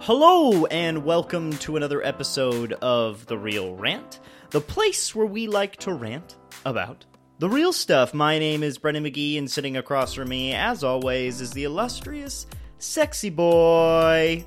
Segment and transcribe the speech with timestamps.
[0.00, 5.76] Hello, and welcome to another episode of The Reel Rant, the place where we like
[5.78, 7.04] to rant about
[7.38, 8.12] the real stuff.
[8.14, 12.46] My name is Breandan McGhee, and sitting across from me, as always, is the illustrious
[12.78, 14.44] Sexy Boy.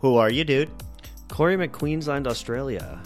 [0.00, 0.70] Who are you, dude?
[1.28, 3.02] Corey McQueensland, Australia.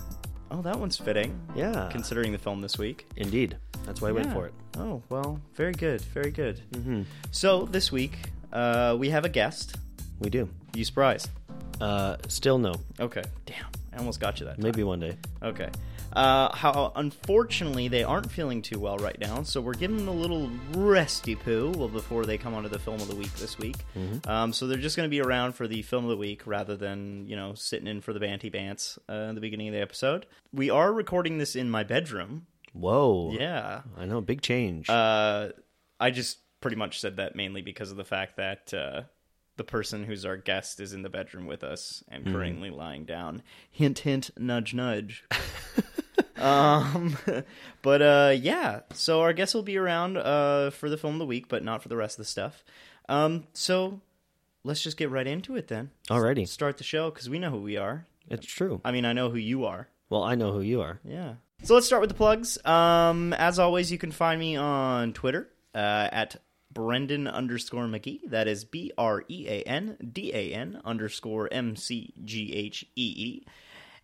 [0.50, 3.06] Oh, that one's fitting, Yeah, considering the film this week.
[3.16, 3.56] indeed.
[3.86, 4.54] That's why I went for it.
[4.78, 6.60] Oh, well, very good, very good.
[6.74, 7.02] hmm
[7.32, 8.16] So, this week,
[8.52, 9.76] uh, we have a guest.
[10.20, 10.48] We do.
[10.74, 11.28] You surprised?
[11.82, 12.74] Uh, still no.
[13.00, 13.22] Okay.
[13.44, 14.62] Damn, I almost got you that time.
[14.62, 15.16] Maybe one day.
[15.42, 15.68] Okay.
[16.12, 20.12] Uh, how unfortunately they aren't feeling too well right now, so we're giving them a
[20.12, 23.76] little resty poo before they come onto the film of the week this week.
[24.26, 26.76] Um, so they're just going to be around for the film of the week rather
[26.76, 29.80] than you know sitting in for the banty bants uh, in the beginning of the
[29.80, 30.26] episode.
[30.52, 32.46] We are recording this in my bedroom.
[32.74, 33.32] Whoa.
[33.32, 33.82] Yeah.
[33.96, 34.20] I know.
[34.20, 34.88] Big change.
[34.88, 35.48] Uh,
[35.98, 39.02] I just pretty much said that mainly because of the fact that uh,
[39.56, 43.42] the person who's our guest is in the bedroom with us and currently lying down.
[43.70, 45.24] Hint, hint, nudge, nudge.
[46.36, 47.16] um,
[47.82, 51.26] but uh, yeah, so our guest will be around uh, for the film of the
[51.26, 52.64] week, but not for the rest of the stuff.
[53.08, 54.00] Um, so
[54.64, 55.90] let's just get right into it then.
[56.08, 56.48] Alrighty.
[56.48, 58.06] Start the show because we know who we are.
[58.28, 58.80] it's true.
[58.84, 59.88] I mean, I know who you are.
[60.08, 61.00] Well, I know who you are.
[61.04, 61.34] Yeah.
[61.62, 62.62] So let's start with the plugs.
[62.64, 66.36] Um, as always, you can find me on Twitter uh, at
[66.72, 68.20] Breandan underscore McGhee.
[68.28, 72.86] That is B R E A N D A N underscore M C G H
[72.96, 73.46] E E.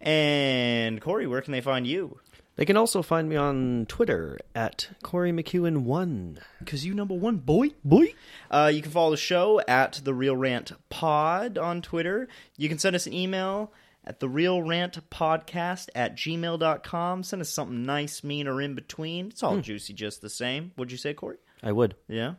[0.00, 2.20] And Corey, where can they find you?
[2.58, 6.38] They can also find me on Twitter at Corey McEwen1.
[6.58, 7.70] Because you number one, boy.
[7.84, 8.14] Boy.
[8.50, 12.26] Uh, you can follow the show at The Reel Rant Pod on Twitter.
[12.56, 13.72] You can send us an email
[14.08, 17.22] at The Reel Rant Podcast at gmail.com.
[17.22, 19.26] Send us something nice, mean, or in between.
[19.28, 20.72] It's all juicy just the same.
[20.74, 21.36] What'd you say, Corey?
[21.62, 21.94] I would.
[22.08, 22.34] Yeah.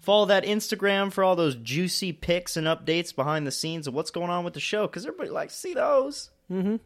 [0.00, 4.10] Follow that Instagram for all those juicy pics and updates behind the scenes of what's
[4.10, 6.30] going on with the show because everybody likes to see those.
[6.52, 6.76] Mm-hmm.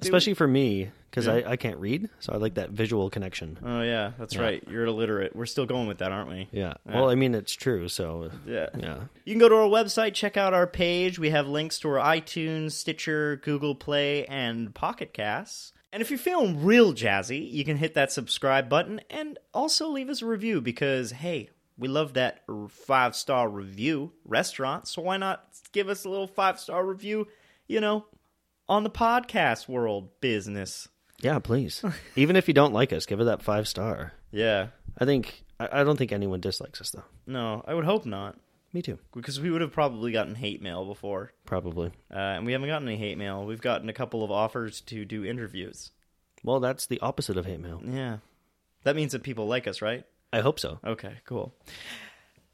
[0.00, 1.34] Especially for me, because Yeah.
[1.34, 3.58] I, I can't read, so I like that visual connection.
[3.64, 4.62] Oh yeah, that's right.
[4.68, 5.34] You're illiterate.
[5.34, 6.48] We're still going with that, aren't we?
[6.52, 6.74] Yeah.
[6.86, 8.30] Well, I mean, it's true, so.
[8.46, 8.68] Yeah.
[8.78, 9.00] Yeah.
[9.24, 11.18] You can go to our website, check out our page.
[11.18, 15.72] We have links to our iTunes, Stitcher, Google Play, and Pocket Casts.
[15.92, 20.08] And if you're feeling real jazzy, you can hit that subscribe button and also leave
[20.08, 24.86] us a review because, hey, we love that five star review restaurant.
[24.86, 27.26] So why not give us a little five star review,
[27.66, 28.06] you know,
[28.68, 30.86] on the podcast world business?
[31.20, 31.84] Yeah, please.
[32.16, 34.12] Even if you don't like us, give it that five star.
[34.32, 34.68] Yeah.
[34.98, 35.44] I think.
[35.58, 37.04] I, I don't think anyone dislikes us, though.
[37.26, 38.36] No, I would hope not
[38.72, 38.98] Me too.
[39.14, 41.32] because we would have probably gotten hate mail before.
[41.44, 41.88] Probably.
[42.12, 43.44] Uh, and we haven't gotten any hate mail.
[43.44, 45.90] We've gotten a couple of offers to do interviews.
[46.42, 47.82] Well, that's the opposite of hate mail.
[47.84, 48.18] Yeah.
[48.84, 50.04] That means that people like us, right?
[50.32, 50.78] I hope so.
[50.84, 51.54] Okay, cool.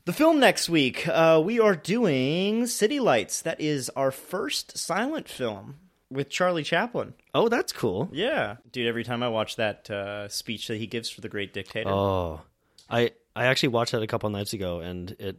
[0.06, 3.42] The film next week, uh, we are doing City Lights.
[3.42, 5.76] That is our first silent film
[6.10, 7.14] with Charlie Chaplin.
[7.34, 8.08] Oh, that's cool.
[8.12, 8.56] Yeah.
[8.72, 11.90] Dude, every time I watch that uh, speech that he gives for the great dictator.
[11.90, 12.40] Oh,
[12.88, 15.38] I I actually watched that a couple nights ago, and it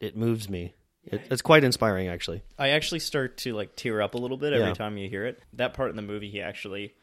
[0.00, 0.74] it moves me.
[1.04, 2.42] It, it's quite inspiring, actually.
[2.58, 4.74] I actually start to like tear up a little bit every Yeah.
[4.74, 5.38] time you hear it.
[5.52, 6.94] That part in the movie, he actually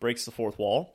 [0.00, 0.92] breaks the fourth wall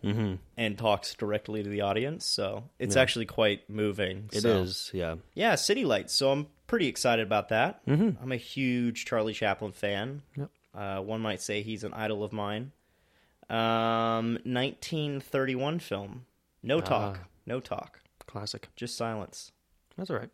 [0.58, 2.26] and talks directly to the audience.
[2.26, 4.30] So it's actually quite moving.
[4.34, 4.62] It so.
[4.62, 5.16] is, yeah.
[5.34, 6.14] Yeah, City Lights.
[6.14, 7.84] So I'm pretty excited about that.
[7.88, 8.22] Mm-hmm.
[8.22, 10.22] I'm a huge Charlie Chaplin fan.
[10.36, 10.50] Yep.
[10.74, 12.72] Uh, one might say he's an idol of mine.
[13.50, 16.26] Um, 1931 film.
[16.62, 17.20] No talk.
[17.22, 17.28] Ah.
[17.46, 18.00] No talk.
[18.28, 18.68] Classic.
[18.76, 19.52] Just silence.
[19.98, 20.30] That's all right.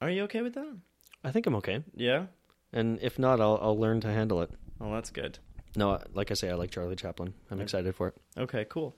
[0.00, 0.76] Are you okay with that?
[1.24, 2.26] I think I'm okay, Yeah.
[2.72, 4.50] and if not, I'll I'll learn to handle it.
[4.80, 5.38] Oh, that's good.
[5.76, 7.32] No, like I say, I like Charlie Chaplin.
[7.50, 8.14] I'm excited for it.
[8.36, 8.96] Okay, cool.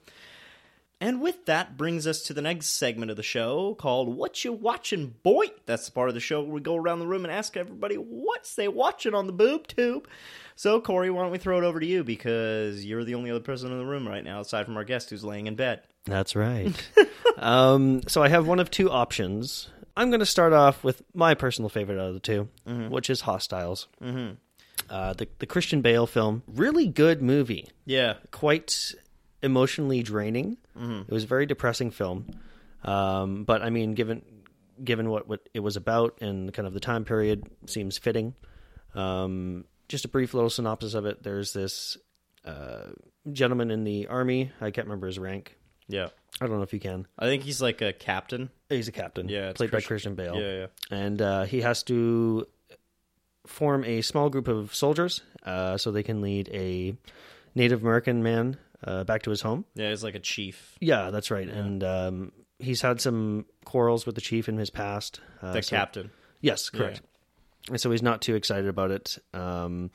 [1.04, 4.54] And with that brings us to the next segment of the show called What You
[4.54, 5.48] Watching Boy?
[5.66, 7.96] That's the part of the show where we go around the room and ask everybody
[7.96, 10.08] what's they watching on the boob tube.
[10.56, 13.40] So Corey, why don't we throw it over to you because you're the only other
[13.40, 15.82] person in the room right now aside from our guest who's laying in bed.
[16.06, 16.74] That's right.
[17.36, 19.68] um, so I have one of two options.
[19.98, 22.48] I'm going to start off with my personal favorite out of the 2
[22.88, 23.88] which is Hostiles.
[24.02, 24.36] Mm-hmm.
[24.88, 27.68] Uh, the the Christian Bale film, really good movie.
[27.84, 28.14] Yeah.
[28.30, 28.94] quite
[29.44, 30.56] emotionally draining.
[30.76, 32.26] It was a very depressing film,
[32.82, 34.22] um, but I mean, given
[34.82, 38.34] given what, what it was about and kind of the time period, seems fitting.
[38.94, 41.22] Um, just a brief little synopsis of it.
[41.22, 41.96] There's this
[42.44, 42.86] uh,
[43.32, 44.50] gentleman in the army.
[44.60, 45.56] I can't remember his rank.
[45.88, 46.08] Yeah.
[46.40, 47.06] I don't know if you can.
[47.18, 48.50] I think he's like a captain.
[48.68, 49.28] He's a captain.
[49.28, 50.40] Yeah, played by Christian- Christian Bale.
[50.40, 50.66] Yeah, yeah.
[50.90, 52.46] and uh, he has to
[53.46, 56.96] form a small group of soldiers uh, so they can lead a
[57.54, 58.56] Native American man
[58.86, 59.64] uh, back to his home.
[59.74, 60.76] Yeah, he's like a chief.
[60.80, 61.48] Yeah, that's right.
[61.48, 65.20] And um, he's had some quarrels with the chief in his past.
[65.42, 66.10] Uh, The so- captain.
[66.40, 67.00] Yes, correct.
[67.70, 69.18] and so he's not too excited about it.
[69.32, 69.90] Um,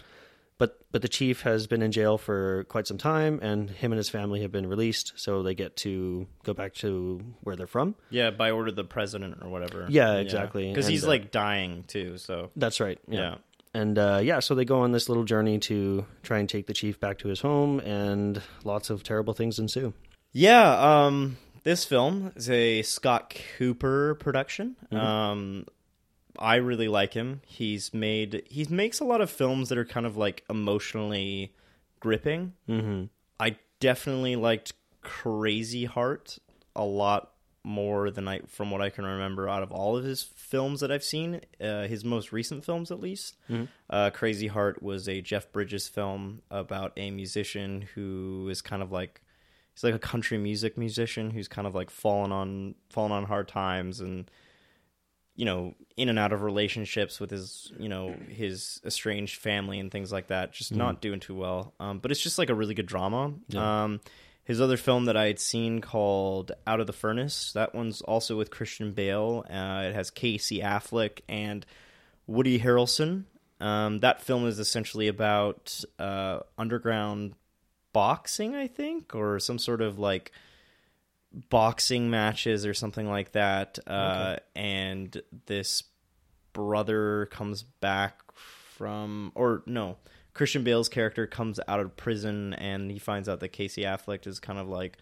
[0.57, 3.97] but but the chief has been in jail for quite some time, and him and
[3.97, 7.95] his family have been released, so they get to go back to where they're from.
[8.09, 9.85] Yeah, by order of the president or whatever.
[9.89, 10.67] Yeah, exactly.
[10.67, 12.17] Because And, he's uh, like dying too.
[12.17, 12.99] So That's right.
[13.07, 13.35] yeah.
[13.73, 16.73] And uh, yeah, so they go on this little journey to try and take the
[16.73, 19.93] chief back to his home, and lots of terrible things ensue.
[20.31, 24.75] Yeah, um, this film is a Scott Cooper production.
[24.91, 25.65] Um,
[26.37, 27.41] I really like him.
[27.45, 31.53] He's made he makes a lot of films that are kind of like emotionally
[31.99, 32.53] gripping.
[32.67, 33.05] Mm-hmm.
[33.39, 36.39] I definitely liked Crazy Heart
[36.75, 37.33] a lot
[37.63, 40.91] more than I from what I can remember out of all of his films that
[40.91, 41.41] I've seen.
[41.61, 43.35] Uh, his most recent films, at least.
[43.89, 48.91] Uh, Crazy Heart was a Jeff Bridges film about a musician who is kind of
[48.91, 49.21] like
[49.73, 53.47] he's like a country music musician who's kind of like fallen on fallen on hard
[53.47, 54.29] times and
[55.35, 59.89] you know in and out of relationships with his you know his estranged family and
[59.91, 62.73] things like that just not doing too well um, but it's just like a really
[62.73, 63.33] good drama
[63.83, 64.01] um,
[64.49, 68.35] his other film that i had seen called out of the furnace that one's also
[68.37, 69.45] with christian bale.
[69.49, 71.65] Uh, it has casey affleck and
[72.27, 73.23] woody harrelson.
[73.61, 77.33] Um, that film is essentially about uh, underground
[77.93, 80.31] boxing i think or some sort of like
[81.49, 83.77] boxing matches or something like that.
[83.85, 85.83] Uh, And this
[86.53, 89.97] brother comes back from, or no,
[90.39, 94.39] Christian Bale's character comes out of prison and he finds out that Casey Affleck is
[94.39, 94.97] kind of like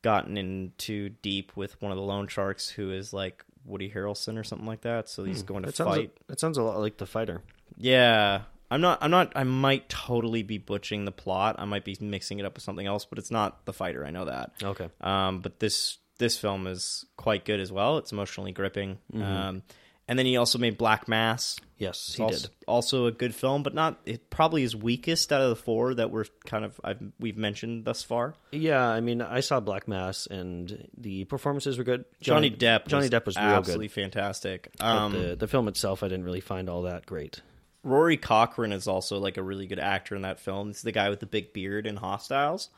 [0.00, 4.38] gotten in too deep with one of the loan sharks who is like Woody Harrelson
[4.38, 5.10] or something like that.
[5.10, 6.16] So he's going to That sounds, fight.
[6.28, 7.42] that sounds a lot like the fighter.
[7.76, 8.44] Yeah.
[8.70, 11.56] I'm not I'm not I might totally be butchering the plot.
[11.58, 14.10] I might be mixing it up with something else, but it's not the fighter, I
[14.10, 14.52] know that.
[14.62, 14.88] Okay.
[15.02, 17.98] Um, but this this film is quite good as well.
[17.98, 18.96] It's emotionally gripping.
[19.12, 19.22] Mm-hmm.
[19.22, 19.62] Um,
[20.08, 21.56] and then he also made Black Mass.
[21.78, 22.56] Yes, he also, did.
[22.66, 26.10] also a good film, but not it probably his weakest out of the four that
[26.10, 28.34] we're kind of I've, we've mentioned thus far.
[28.50, 32.06] Yeah, I mean, I saw Black Mass, and the performances were good.
[32.20, 33.94] Johnny, Depp, Johnny was Depp was absolutely good.
[33.94, 34.70] fantastic.
[34.78, 37.42] But Um, the the film itself, I didn't really find all that great.
[37.82, 40.68] Rory Cochrane is also like a really good actor in that film.
[40.68, 42.70] He's the guy with the big beard in Hostiles.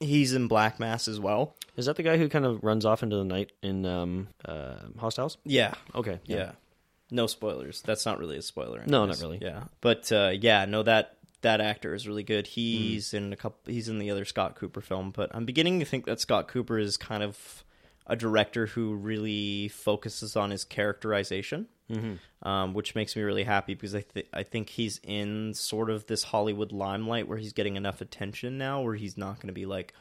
[0.00, 1.56] He's in Black Mass as well.
[1.76, 4.76] Is that the guy who kind of runs off into the night in um, uh,
[4.98, 5.38] Hostiles?
[5.44, 6.52] Yeah, Okay, yeah.
[7.10, 7.82] No spoilers.
[7.82, 8.82] That's not really a spoiler.
[8.84, 9.38] No, not really.
[9.40, 12.48] Yeah, but uh, yeah, no that that actor is really good.
[12.48, 13.72] He's in a couple.
[13.72, 16.78] He's in the other Scott Cooper film, but I'm beginning to think that Scott Cooper
[16.78, 17.62] is kind of
[18.08, 22.48] a director who really focuses on his characterization, Mm-hmm.
[22.48, 26.06] um, which makes me really happy because I th- I think he's in sort of
[26.06, 29.66] this Hollywood limelight where he's getting enough attention now, where he's not going to be
[29.66, 29.94] like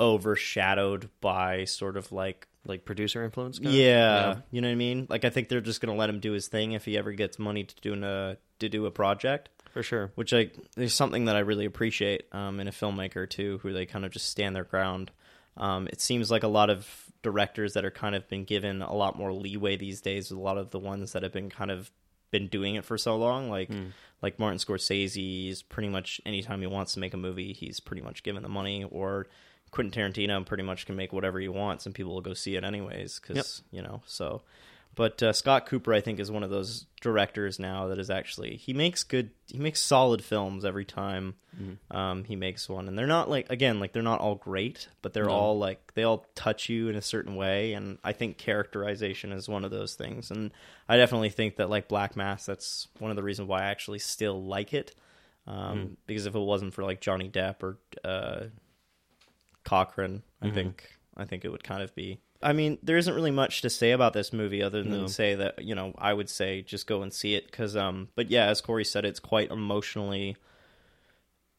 [0.00, 3.58] overshadowed by sort of like Like producer influence.
[3.60, 5.06] yeah, you know what I mean.
[5.08, 7.38] Like I think they're just gonna let him do his thing if he ever gets
[7.38, 9.48] money to do a to do a project.
[9.72, 10.12] for sure.
[10.14, 13.86] Which I there's something that I really appreciate um, in a filmmaker too, who they
[13.86, 15.10] kind of just stand their ground.
[15.56, 16.86] Um, it seems like a lot of
[17.22, 20.30] directors that are kind of been given a lot more leeway these days.
[20.30, 21.90] with A lot of the ones that have been kind of
[22.30, 23.88] been doing it for so long, like hmm.
[24.22, 28.02] like Martin Scorsese, is pretty much anytime he wants to make a movie, he's pretty
[28.02, 28.84] much given the money.
[28.84, 29.26] Or
[29.70, 32.64] Quentin Tarantino pretty much can make whatever he wants, and people will go see it
[32.64, 34.02] anyways because you know.
[34.06, 34.42] So,
[34.98, 38.56] but uh, Scott Cooper, I think, is one of those directors now that is actually
[38.56, 41.34] he makes good, he makes solid films every time
[41.92, 45.12] um, he makes one, and they're not like again like they're not all great, but
[45.12, 49.32] they're all like they all touch you in a certain way, and I think characterization
[49.32, 50.50] is one of those things, and
[50.88, 54.00] I definitely think that like Black Mass, that's one of the reasons why I actually
[54.00, 54.94] still like it.
[55.46, 58.46] Um, Because if it wasn't for like Johnny Depp or uh,
[59.64, 62.20] Cochrane, I think I think it would kind of be.
[62.40, 65.06] I mean, there isn't really much to say about this movie other than No.
[65.08, 68.08] say that you know I would say just go and see it because um.
[68.14, 70.36] But yeah, as Corey said, it's quite emotionally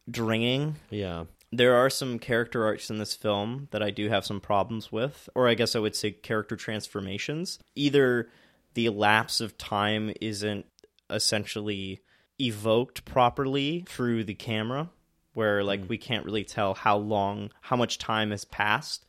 [0.10, 0.76] draining.
[0.90, 1.26] Yeah.
[1.52, 5.28] There are some character arcs in this film that I do have some problems with,
[5.34, 7.58] or I guess I would say character transformations.
[7.76, 8.30] Either
[8.76, 10.68] the lapse of time isn't
[11.10, 12.02] essentially
[12.40, 14.92] evoked properly through the camera,
[15.34, 19.06] where like we can't really tell how long, how much time has passed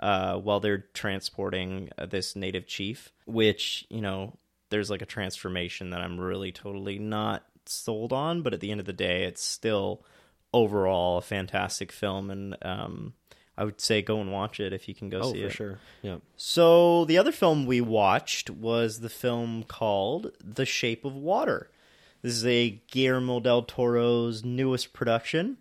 [0.00, 3.12] uh, while they're transporting uh, this native chief.
[3.26, 4.36] Which you know,
[4.70, 8.80] there's like a transformation that I'm really totally not sold on, but at the end
[8.80, 10.04] of the day, it's still
[10.52, 13.14] overall a fantastic film, and um,
[13.56, 15.30] I would say go and watch it if you can go see it.
[15.30, 15.52] Oh, see for it.
[15.52, 15.78] sure.
[16.02, 16.16] Yeah.
[16.36, 21.70] So the other film we watched was the film called The Shape of Water.
[22.22, 25.58] This is a Guillermo del Toro's newest production.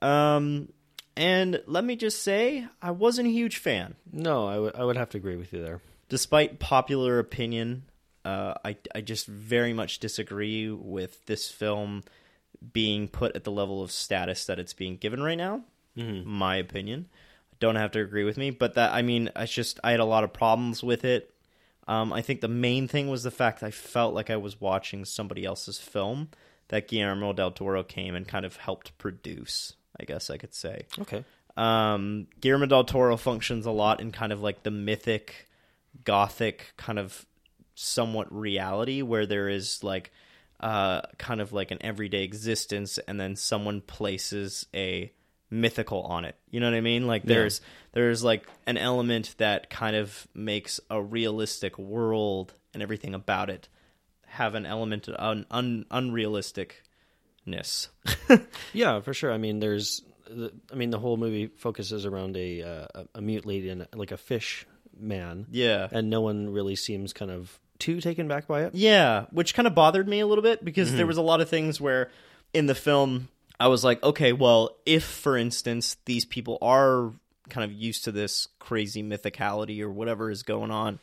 [0.00, 0.68] Um,
[1.16, 3.94] and let me just say, I wasn't a huge fan.
[4.12, 5.80] No, I would I would have to agree with you there.
[6.08, 7.84] Despite popular opinion,
[8.24, 12.02] uh, I I just very much disagree with this film
[12.72, 15.62] being put at the level of status that it's being given right now.
[16.24, 17.08] My opinion.
[17.58, 20.04] Don't have to agree with me, but that I mean, I just I had a
[20.04, 21.32] lot of problems with it.
[21.88, 25.04] Um, I think the main thing was the fact I felt like I was watching
[25.04, 26.28] somebody else's film
[26.68, 29.74] that Guillermo del Toro came and kind of helped produce.
[29.98, 30.86] I guess I could say.
[31.00, 31.24] Okay.
[31.56, 35.48] Um, Guillermo del Toro functions a lot in kind of like the mythic,
[36.04, 37.24] gothic kind of
[37.74, 40.12] somewhat reality where there is like
[40.60, 45.12] uh, kind of like an everyday existence, and then someone places a
[45.50, 46.34] mythical on it.
[46.50, 47.06] You know what I mean?
[47.06, 47.60] Like there's
[47.92, 53.68] there's like an element that kind of makes a realistic world and everything about it
[54.26, 56.12] have an element of un, un,
[57.46, 57.88] unrealisticness.
[58.72, 59.32] Yeah, for sure.
[59.32, 63.20] I mean, there's, the- I mean, the whole movie focuses around a uh, a- a
[63.20, 64.66] mute lady and like a fish
[64.98, 65.88] man, yeah.
[65.90, 68.74] and no one really seems kind of too taken back by it.
[68.74, 71.48] Yeah, which kind of bothered me a little bit because there was a lot of
[71.50, 72.10] things where
[72.54, 73.28] in the film
[73.60, 77.12] I was like, okay, well, if for instance these people are
[77.50, 80.98] kind of used to this crazy mythicality or whatever is going on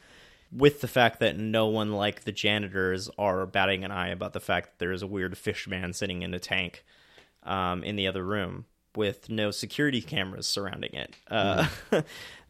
[0.55, 4.39] with the fact that no one like the janitors are batting an eye about the
[4.39, 6.83] fact that there is a weird fish man sitting in a tank
[7.43, 11.15] um, in the other room with no security cameras surrounding it.
[11.29, 11.67] Uh,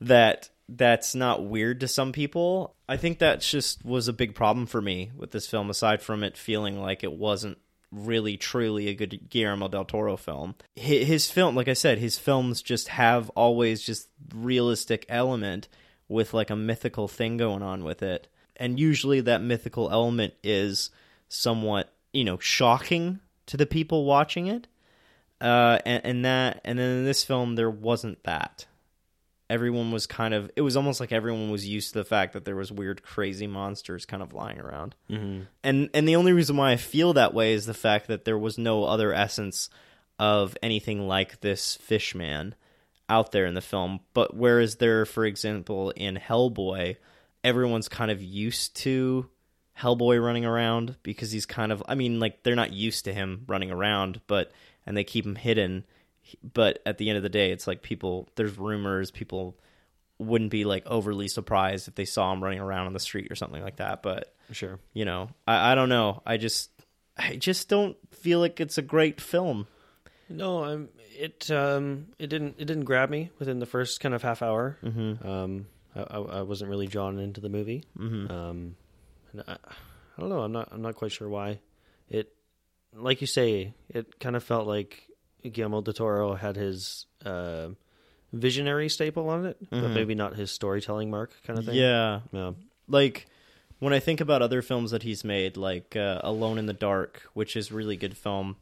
[0.02, 2.76] that that's not weird to some people.
[2.88, 5.70] I think that just was a big problem for me with this film.
[5.70, 7.58] Aside from it feeling like it wasn't
[7.94, 12.18] really truly a good Guillermo del Toro film, his, his film, like I said, his
[12.18, 15.68] films just have always just realistic element
[16.14, 20.92] with like a mythical thing going on with it, and usually that mythical element is
[21.28, 24.68] somewhat you know shocking to the people watching it
[25.44, 28.66] uh, and, and that, and then in this film, there wasn't that.
[29.50, 30.50] Everyone was kind of.
[30.56, 33.46] It was almost like everyone was used to the fact that there was weird, crazy
[33.46, 34.96] monsters kind of lying around.
[35.10, 35.42] Mm-hmm.
[35.62, 38.38] And and the only reason why I feel that way is the fact that there
[38.38, 39.70] was no other essence
[40.18, 42.56] of anything like this fish man
[43.10, 44.00] out there in the film.
[44.14, 46.98] But whereas there, for example, in Hellboy,
[47.44, 49.30] everyone's kind of used to
[49.80, 53.44] Hellboy running around because he's kind of I mean like they're not used to him
[53.48, 54.52] running around but
[54.86, 55.84] and they keep him hidden
[56.54, 59.58] but at the end of the day it's like people there's rumors people
[60.20, 63.36] wouldn't be like overly surprised if they saw him running around on the street or
[63.36, 64.80] something like that but Sure.
[64.94, 66.70] you know I, I don't know I just
[67.18, 69.66] I just don't feel like it's a great film
[70.30, 74.22] No, um, it um, it didn't it didn't grab me within the first kind of
[74.22, 74.78] half hour.
[74.84, 75.28] Mm-hmm.
[75.28, 77.84] Um, I, I, wasn't really drawn into the movie.
[77.98, 78.32] Mm-hmm.
[78.32, 78.76] Um,
[79.32, 80.42] and I, I don't know.
[80.42, 81.60] I'm not I'm not quite sure why.
[82.10, 82.34] It,
[82.96, 85.08] like you say, it kind of felt like
[85.44, 87.70] Guillermo del Toro had his uh,
[88.32, 91.76] visionary staple on it, but maybe not his storytelling mark kind of thing.
[91.76, 92.52] yeah Yeah.
[92.88, 93.28] like
[93.80, 97.24] when I think about other films that he's made, like uh, Alone in the Dark,
[97.34, 98.56] which is really good film,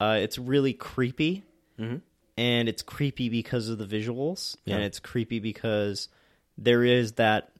[0.00, 1.44] uh, it's really creepy,
[1.82, 2.00] Mhm.
[2.36, 6.08] and it's creepy because of the visuals, and it's creepy because
[6.56, 7.52] there is that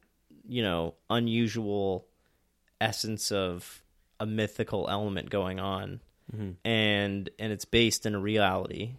[0.48, 2.06] you know unusual
[2.80, 3.82] essence of
[4.20, 6.00] a mythical element going on,
[6.64, 8.94] and and it's based in a reality,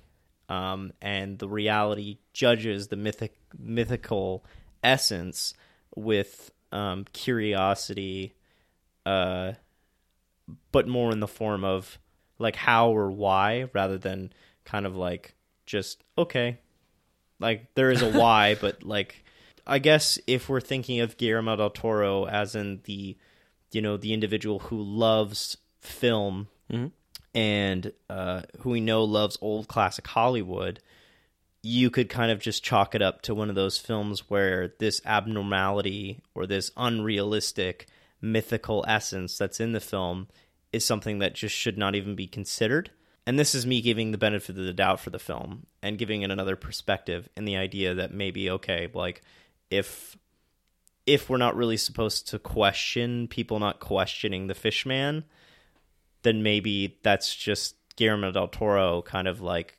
[0.49, 4.45] um, and the reality judges the mythic mythical
[4.83, 5.53] essence
[5.95, 8.33] with um, curiosity,
[9.05, 9.53] uh,
[10.71, 11.97] but more in the form of
[12.39, 14.31] like how or why rather than
[14.65, 16.59] kind of like just okay,
[17.39, 19.23] like there is a why, but like
[19.65, 23.17] I guess if we're thinking of Guillermo del Toro as in the
[23.71, 26.47] you know the individual who loves film
[27.35, 30.79] and uh, who we know loves old classic Hollywood,
[31.61, 35.01] you could kind of just chalk it up to one of those films where this
[35.05, 37.87] abnormality or this unrealistic
[38.21, 40.27] mythical essence that's in the film
[40.71, 42.91] is something that just should not even be considered.
[43.25, 46.23] And this is me giving the benefit of the doubt for the film and giving
[46.23, 49.21] it another perspective in the idea that maybe okay, like
[49.69, 50.17] if
[51.05, 55.23] if we're not really supposed to question people not questioning the fishman,
[56.23, 59.77] then maybe that's just Guillermo del Toro kind of like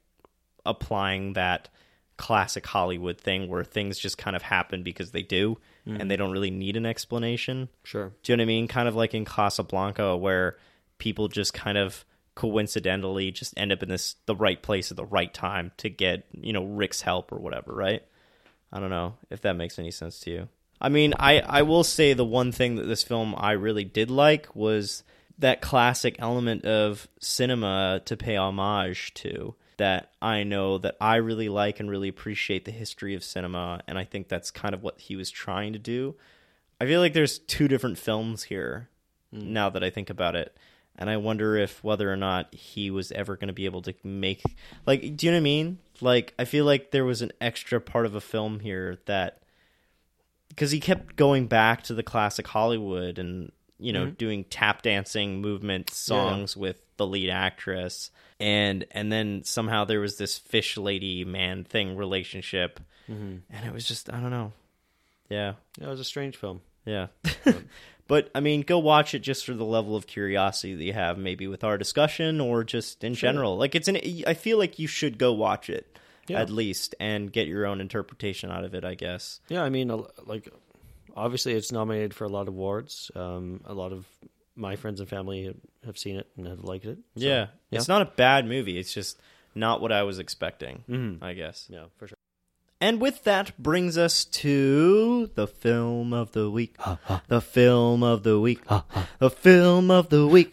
[0.67, 1.69] applying that
[2.17, 6.09] classic Hollywood thing where things just kind of happen because they do and mm-hmm.
[6.09, 7.69] they don't really need an explanation.
[7.83, 8.13] Sure.
[8.23, 8.69] Do you know what I mean?
[8.69, 10.57] Kind of like in Casablanca where
[10.99, 12.05] people just kind of
[12.35, 16.25] coincidentally just end up in this the right place at the right time to get,
[16.33, 18.03] you know, Rick's help or whatever, right?
[18.73, 20.49] I don't know if that makes any sense to you.
[20.81, 24.11] I mean, I I will say the one thing that this film I really did
[24.11, 25.05] like was
[25.39, 31.49] that classic element of cinema to pay homage to that I know that I really
[31.49, 35.01] like and really appreciate the history of cinema and I think that's kind of what
[35.01, 36.17] he was trying to do.
[36.81, 38.89] I feel like there's two different films here
[39.33, 39.53] hmm.
[39.53, 40.57] now that I think about it.
[40.97, 43.95] And I wonder if whether or not he was ever going to be able to
[44.05, 44.43] make
[44.87, 45.79] like do you know what I mean?
[46.01, 49.43] Like I feel like there was an extra part of a film here that
[50.49, 54.15] because he kept going back to the classic Hollywood and you know mm-hmm.
[54.15, 58.11] doing tap dancing movement songs with the lead actress.
[58.41, 62.81] And and then somehow there was this fish lady man thing relationship.
[63.09, 63.37] Mm-hmm.
[63.51, 64.53] And it was just I don't know.
[65.29, 65.55] Yeah.
[65.79, 66.61] Yeah, it was a strange film.
[66.85, 67.07] yeah
[68.09, 71.19] but I mean go watch it just for the level of curiosity that you have
[71.19, 74.87] maybe with our discussion or just in general like it's an I feel like you
[74.87, 76.41] should go watch it Yeah.
[76.41, 79.91] at least and get your own interpretation out of it I guess Yeah, I mean,
[80.25, 80.49] like
[81.17, 83.11] obviously it's nominated for a lot of awards.
[83.15, 84.05] Um, a lot of
[84.57, 85.55] my friends and family
[85.87, 86.99] have seen it and have liked it.
[87.17, 87.47] So, yeah.
[87.71, 88.79] It's not a bad movie.
[88.79, 89.19] It's just
[89.55, 91.67] not what I was expecting, I guess.
[91.71, 92.14] yeah, for sure.
[92.81, 96.77] And with that brings us to the film of the week.
[97.29, 98.61] The film of the week.
[99.19, 100.53] The film of the week.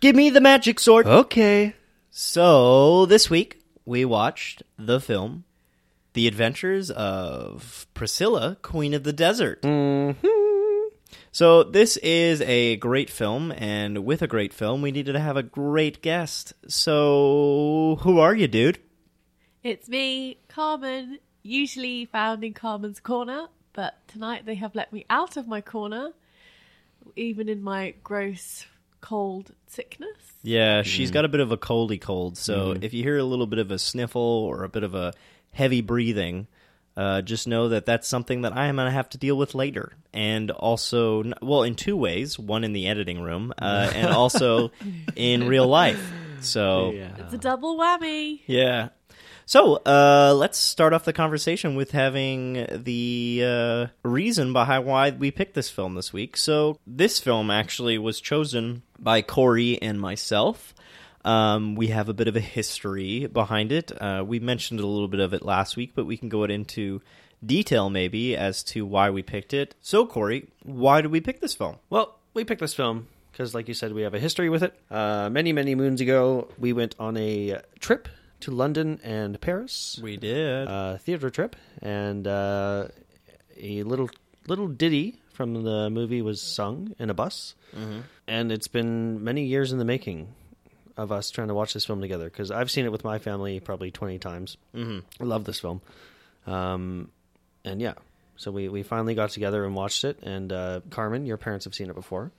[0.00, 1.06] Give me the magic sword.
[1.06, 1.74] Okay.
[2.10, 5.44] So, this week we watched the film
[6.14, 9.62] The Adventures of Priscilla, Queen of the Desert.
[9.62, 10.88] Mm-hmm.
[11.30, 15.36] So, this is a great film, and with a great film, we needed to have
[15.36, 16.52] a great guest.
[16.66, 18.80] So, who are you, dude?
[19.62, 25.36] It's me, Carmen, usually found in Carmen's corner, but tonight they have let me out
[25.36, 26.10] of my corner,
[27.16, 28.66] even in my gross
[29.00, 30.16] cold sickness.
[30.42, 32.36] Yeah, she's got a bit of a coldy cold.
[32.36, 35.12] So if you hear a little bit of a sniffle or a bit of a
[35.52, 36.46] heavy breathing,
[36.96, 39.54] uh, just know that that's something that I am going to have to deal with
[39.54, 39.92] later.
[40.12, 44.70] And also, well, in two ways one in the editing room, uh, and also
[45.16, 46.12] in real life.
[46.40, 47.10] So, Yeah.
[47.18, 48.40] It's a double whammy.
[48.46, 48.88] yeah.
[49.50, 55.32] So uh, let's start off the conversation with having the uh, reason behind why we
[55.32, 56.36] picked this film this week.
[56.36, 60.72] So this film actually was chosen by Corey and myself.
[61.24, 63.90] Um, we have a bit of a history behind it.
[64.00, 67.02] Uh, we mentioned a little bit of it last week, but we can go into
[67.44, 69.74] detail maybe as to why we picked it.
[69.80, 71.74] So Corey, why did we pick this film?
[71.90, 74.80] Well, we picked this film because, like you said, we have a history with it.
[74.88, 78.06] Uh, many, many moons ago, we went on a trip
[78.40, 79.98] to London and Paris.
[80.02, 80.68] We did.
[80.68, 82.88] a theater trip, and uh,
[83.60, 84.10] a little
[84.46, 87.54] little ditty from the movie was sung in a bus,
[88.26, 90.28] and it's been many years in the making
[90.96, 93.60] of us trying to watch this film together because I've seen it with my family
[93.60, 94.56] probably twenty times.
[94.74, 94.98] Mm-hmm.
[95.22, 95.80] I love this film,
[96.46, 97.10] um,
[97.64, 97.94] and yeah,
[98.36, 100.18] so we we finally got together and watched it.
[100.22, 102.32] And uh, Carmen, your parents have seen it before,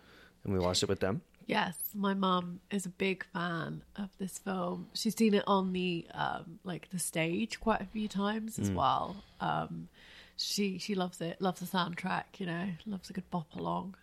[0.44, 1.22] and we watched it with them.
[1.45, 4.88] Yes, my mom is a big fan of this film.
[4.93, 9.15] She's seen it on the um, like the stage quite a few times as well.
[9.39, 9.89] Um,
[10.38, 12.23] she she loves it, loves the soundtrack.
[12.39, 13.95] You know, loves a good bop along.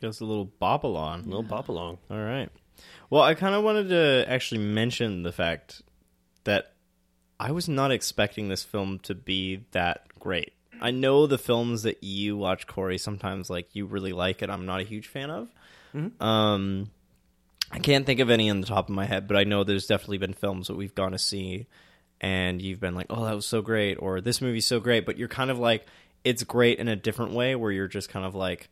[0.00, 1.24] Just a little bobble on.
[1.24, 1.98] Little bop along.
[2.10, 2.48] All right.
[3.10, 5.82] Well, I kind of wanted to actually mention the fact
[6.44, 6.72] that
[7.38, 10.52] I was not expecting this film to be that great.
[10.80, 14.48] I know the films that you watch, Corey, sometimes like you really like it.
[14.48, 15.48] I'm not a huge fan of.
[16.20, 16.90] Um,
[17.70, 19.86] I can't think of any on the top of my head, but I know there's
[19.86, 21.66] definitely been films that we've gone to see,
[22.20, 25.18] and you've been like, "Oh, that was so great," or "This movie's so great," but
[25.18, 25.86] you're kind of like,
[26.24, 28.68] it's great in a different way, where you're just kind of like,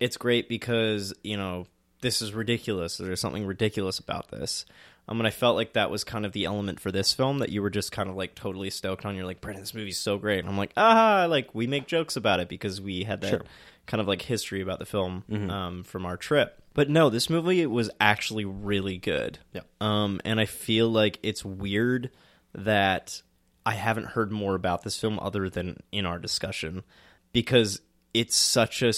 [0.00, 1.66] it's great because you know
[2.00, 3.00] this is ridiculous.
[3.00, 4.64] Or There's something ridiculous about this.
[5.08, 7.48] Um, and I felt like that was kind of the element for this film that
[7.48, 9.16] you were just kind of like totally stoked on.
[9.16, 10.40] You're like, Brandon, this movie's so great.
[10.40, 13.42] And I'm like, ah, like we make jokes about it because we had that Sure.
[13.88, 16.62] Kind of like history about the film um, from our trip.
[16.74, 19.40] But no, this movie was actually really good.
[19.52, 19.62] Yeah.
[19.80, 22.10] Um, and I feel like it's weird
[22.54, 23.20] that
[23.66, 26.84] I haven't heard more about this film other than in our discussion
[27.32, 27.80] because
[28.14, 28.92] it's such a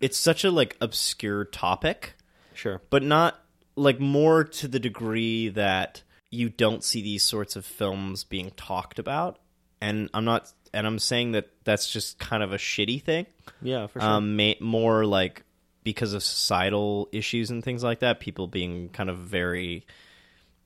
[0.00, 2.14] it's such a like obscure topic,
[2.52, 2.82] Sure.
[2.90, 3.40] but not
[3.76, 8.98] like more to the degree that you don't see these sorts of films being talked
[8.98, 9.38] about.
[9.80, 13.26] And I'm not and I'm saying that that's just kind of a shitty thing
[13.62, 14.08] Yeah, for sure.
[14.08, 15.42] um, ma- more like
[15.84, 18.20] because of societal issues and things like that.
[18.20, 19.86] People being kind of very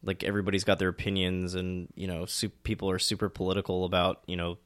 [0.02, 4.36] like everybody's got their opinions, and you know, su- people are super political about you
[4.36, 4.56] know,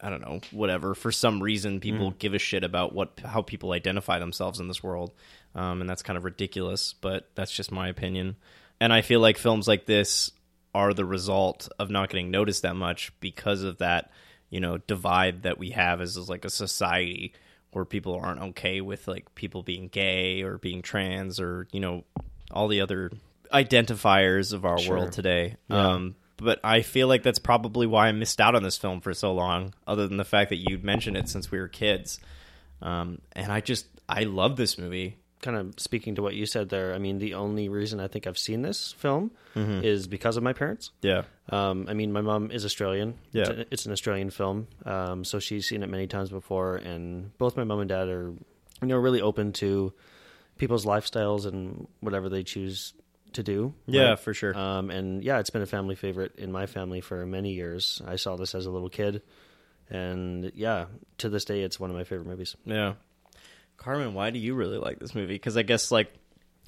[0.00, 0.94] I don't know, whatever.
[0.94, 4.82] For some reason, people give a shit about what how people identify themselves in this
[4.82, 5.12] world,
[5.54, 6.94] um, and that's kind of ridiculous.
[6.94, 8.36] But that's just my opinion.
[8.80, 10.30] And I feel like films like this
[10.74, 14.10] are the result of not getting noticed that much because of that,
[14.54, 17.32] you know, divide that we have as, as like a society
[17.72, 22.04] where people aren't okay with like people being gay or being trans or you know
[22.52, 23.10] all the other
[23.52, 24.96] identifiers of our Sure.
[24.98, 25.56] world today.
[25.70, 29.12] Um, but I feel like that's probably why I missed out on this film for
[29.12, 32.20] so long, other than the fact that you'd mentioned it since we were kids.
[32.80, 35.16] Um, and I just I love this movie.
[35.44, 38.26] Kind of speaking to what you said there, I mean, the only reason I think
[38.26, 40.90] I've seen this film is because of my parents.
[41.02, 41.22] Yeah.
[41.50, 43.14] Um, I mean, my mom is Australian.
[43.32, 43.42] Yeah.
[43.42, 46.76] It's, a- it's an Australian film, um, so she's seen it many times before.
[46.76, 48.32] And both my mom and dad are,
[48.82, 49.92] you know, really open to
[50.58, 52.94] people's lifestyles and whatever they choose
[53.34, 53.74] to do.
[53.86, 54.18] Yeah, right?
[54.18, 54.56] for sure.
[54.56, 58.00] Um, and yeah, it's been a family favorite in my family for many years.
[58.06, 59.22] I saw this as a little kid,
[59.90, 60.86] and yeah,
[61.18, 62.56] to this day, it's one of my favorite movies.
[62.64, 62.94] Yeah.
[63.76, 65.34] Carmen, why do you really like this movie?
[65.34, 66.12] Because I guess, like,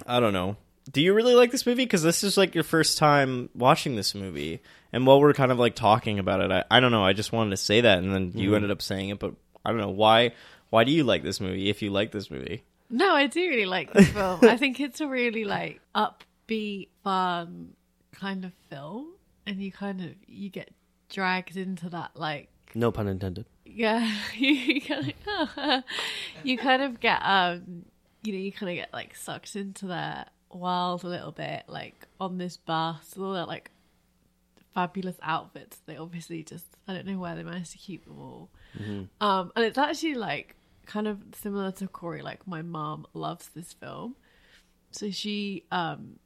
[0.05, 0.57] I don't know.
[0.91, 1.83] Do you really like this movie?
[1.83, 4.61] Because this is like your first time watching this movie,
[4.93, 7.03] and while we're kind of like talking about it, I, I don't know.
[7.03, 8.55] I just wanted to say that, and then you mm-hmm.
[8.55, 9.33] ended up saying it, but
[9.65, 10.31] I don't know why.
[10.69, 11.69] Why do you like this movie?
[11.69, 14.39] If you like this movie, No, I do really like this film.
[14.43, 17.73] I think it's a really like upbeat, fun
[18.13, 19.13] kind of film,
[19.45, 20.71] and you kind of you get
[21.09, 23.45] dragged into that like No pun intended.
[23.73, 25.83] Yeah, you kind of
[26.43, 27.85] you kind of get um
[28.23, 32.07] you know you kind of get like sucked into their world a little bit, like
[32.19, 33.71] on this bus, with all that like
[34.73, 35.79] fabulous outfits.
[35.85, 38.49] They obviously just I don't know where they managed to keep them all.
[39.21, 42.21] Um, and it's actually like kind of similar to Corey.
[42.21, 44.15] Like my mom loves this film,
[44.91, 46.19] so she um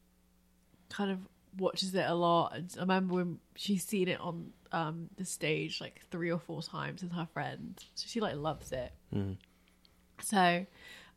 [0.89, 1.19] kind of
[1.57, 2.55] watches it a lot.
[2.55, 6.61] And I remember when she's seen it on um the stage like three or four
[6.61, 8.93] times with her friends, so she like loves it.
[10.23, 10.65] So,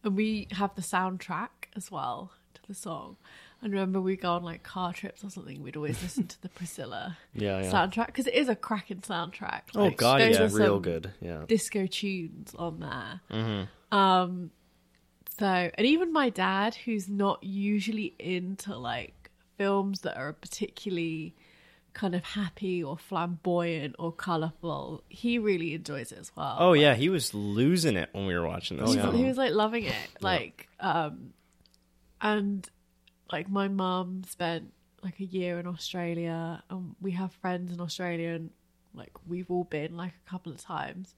[0.03, 3.17] and we have the soundtrack as well to the song.
[3.63, 5.63] And remember, we go on like car trips or something.
[5.63, 7.71] We'd always listen to the Priscilla Yeah, yeah.
[7.73, 9.63] soundtrack because it is a cracking soundtrack.
[9.75, 10.49] Oh, God, yeah.
[10.53, 11.13] Real good.
[11.21, 11.45] Yeah.
[11.49, 13.21] disco tunes on there.
[13.31, 13.97] Mm-hmm.
[13.97, 14.51] Um,
[15.39, 19.24] so and even my dad, who's not usually into like
[19.57, 21.35] films that are particularly
[21.95, 26.57] kind of happy or flamboyant or colorful, he really enjoys it as well.
[26.59, 28.93] oh yeah, he was losing it when we were watching this.
[28.93, 31.33] he, was, he was like loving it, like um,
[32.21, 32.69] and
[33.33, 38.31] like my mom spent like a year in Australia, and we have friends in Australia,
[38.31, 38.51] and
[38.95, 41.15] like we've all been like a couple of times,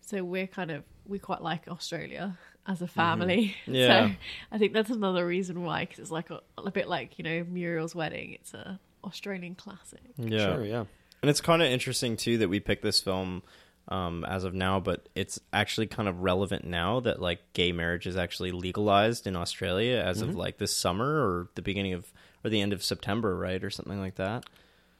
[0.00, 2.38] so we're kind of we quite like Australia
[2.68, 3.56] as a family.
[3.66, 4.10] Yeah.
[4.10, 4.14] so
[4.52, 7.44] I think that's another reason why, because it's like a, a bit like you know
[7.48, 8.34] Muriel's wedding.
[8.34, 10.00] It's a Australian classic.
[10.16, 10.64] yeah, Sure.
[10.64, 10.84] Yeah.
[11.22, 13.42] And it's kind of interesting too that we picked this film
[13.88, 18.06] um, as of now, but it's actually kind of relevant now that like gay marriage
[18.06, 22.12] is actually legalized in Australia as of like this summer or the beginning of
[22.44, 24.44] or the end of September, right, or something like that.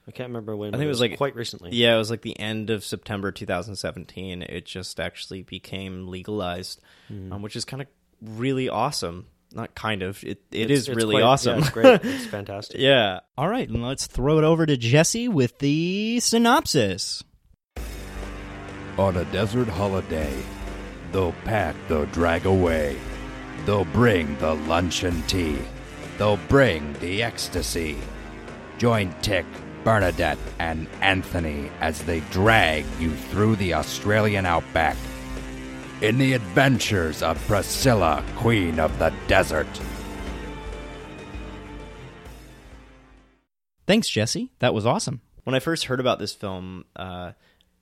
[0.09, 0.75] I can't remember when.
[0.75, 1.71] I think it was like quite recently.
[1.73, 4.42] Yeah, it was like the end of September 2017.
[4.42, 7.88] It just actually became legalized, um, which is kind of
[8.23, 9.27] really awesome.
[9.53, 10.23] Not kind of.
[10.25, 11.55] It it It's- is it's really quite- awesome.
[11.59, 12.01] Yeah, it's great.
[12.05, 12.81] It's fantastic.
[12.81, 13.21] Yeah.
[13.37, 17.23] All right, and let's throw it over to Jesse with the synopsis.
[18.99, 20.35] On a desert holiday,
[21.12, 22.97] they'll pack the drag away.
[23.64, 25.59] They'll bring the luncheon tea.
[26.16, 27.97] They'll bring the ecstasy.
[28.79, 29.47] Join Tick,
[29.88, 34.98] Bernadette, and Anthony as they drag you through the Australian outback
[36.03, 39.66] in the adventures of Priscilla, Queen of the Desert.
[43.87, 44.51] Thanks, Jesse.
[44.59, 45.22] That was awesome.
[45.44, 47.33] When I first heard about this film, uh,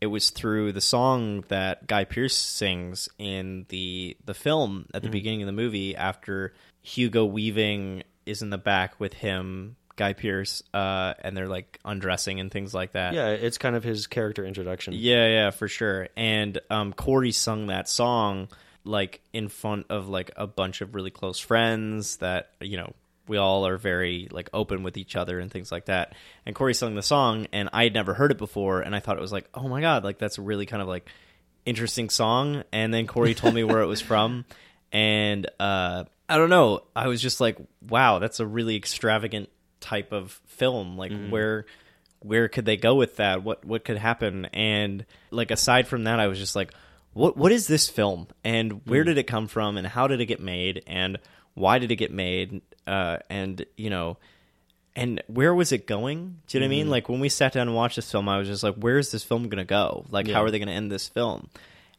[0.00, 5.08] it was through the song that Guy Pearce sings in the the film at the
[5.08, 10.62] beginning of the movie after Hugo Weaving is in the back with him, Guy Pearce,
[10.72, 13.14] uh, and they're like undressing and things like that.
[13.14, 14.94] Yeah, it's kind of his character introduction.
[14.94, 16.08] Yeah, yeah, for sure.
[16.16, 18.48] And um, Corey sung that song
[18.84, 22.92] like in front of like a bunch of really close friends that you know
[23.26, 26.14] we all are very like open with each other and things like that.
[26.44, 29.16] And Corey sung the song, and I had never heard it before, and I thought
[29.16, 31.08] it was like, oh my god, like that's a really kind of like
[31.64, 32.62] interesting song.
[32.72, 34.44] And then Corey told me where it was from,
[34.92, 39.48] and uh, I don't know, I was just like, wow, that's a really extravagant
[39.86, 40.98] type of film.
[40.98, 41.30] Like mm-hmm.
[41.30, 41.66] where
[42.20, 43.42] where could they go with that?
[43.42, 44.46] What what could happen?
[44.46, 46.72] And like aside from that, I was just like,
[47.12, 48.26] what what is this film?
[48.44, 49.06] And where mm.
[49.06, 49.76] did it come from?
[49.76, 50.82] And how did it get made?
[50.86, 51.18] And
[51.54, 52.62] why did it get made?
[52.86, 54.18] Uh, and you know,
[54.96, 56.40] and where was it going?
[56.46, 56.84] Do you know what I mean?
[56.84, 56.90] Mm-hmm.
[56.90, 59.12] Like when we sat down and watched this film, I was just like, where is
[59.12, 60.04] this film gonna go?
[60.10, 61.48] Like how are they gonna end this film?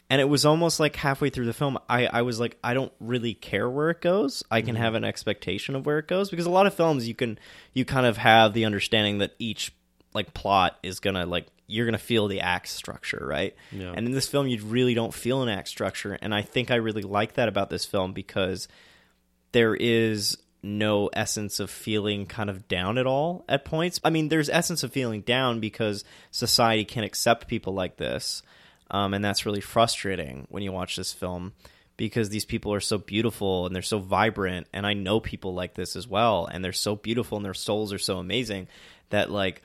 [0.09, 2.93] And it was almost like halfway through the film, I, I was like, I don't
[2.99, 4.41] really care where it goes.
[4.49, 4.83] I can mm-hmm.
[4.83, 7.37] have an expectation of where it goes because a lot of films you can
[7.73, 9.73] you kind of have the understanding that each
[10.13, 13.53] like plot is gonna like you're gonna feel the act structure, right?
[13.71, 13.91] Yeah.
[13.93, 16.75] And in this film, you really don't feel an act structure, and I think I
[16.75, 18.69] really like that about this film because
[19.51, 23.99] there is no essence of feeling kind of down at all at points.
[24.03, 28.41] I mean, there's essence of feeling down because society can't accept people like this,
[28.91, 31.53] um, and that's really frustrating when you watch this film.
[31.97, 34.67] because these people are so beautiful and they're so vibrant.
[34.71, 36.45] And I know people like this as well.
[36.45, 38.67] And they're so beautiful and their souls are so amazing
[39.09, 39.63] that like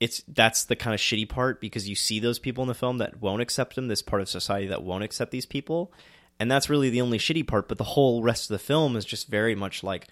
[0.00, 2.98] it's that's the kind of shitty part because you see those people in the film
[2.98, 5.92] that won't accept them this part of society that won't accept these people.
[6.40, 7.68] And that's really the only shitty part.
[7.68, 10.08] But the whole rest of the film is just very much like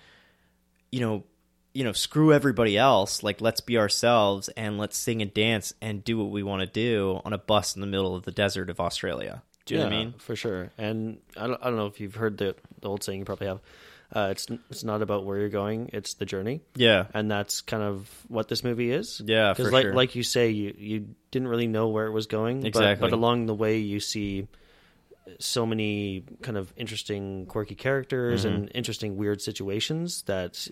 [0.92, 1.24] you know
[1.72, 6.02] you know screw everybody else like let's be ourselves and let's sing and dance and
[6.04, 8.68] do what we want to do on a bus in the middle of the desert
[8.70, 10.70] of australia do you know what i mean For sure.
[10.78, 13.46] And I don't, I don't know if you've heard the, the old saying, you probably
[13.46, 13.60] have.
[14.12, 17.80] Uh, it's it's not about where you're going; it's the journey, yeah and that's kind
[17.84, 19.22] of what this movie is.
[19.24, 19.94] Yeah, because like sure.
[19.94, 23.08] like you say, you you didn't really know where it was going, but- Exactly.
[23.08, 24.48] But, along the way, you see
[25.38, 28.54] so many kind of interesting, quirky characters Mm-hmm.
[28.54, 30.66] and interesting, weird situations that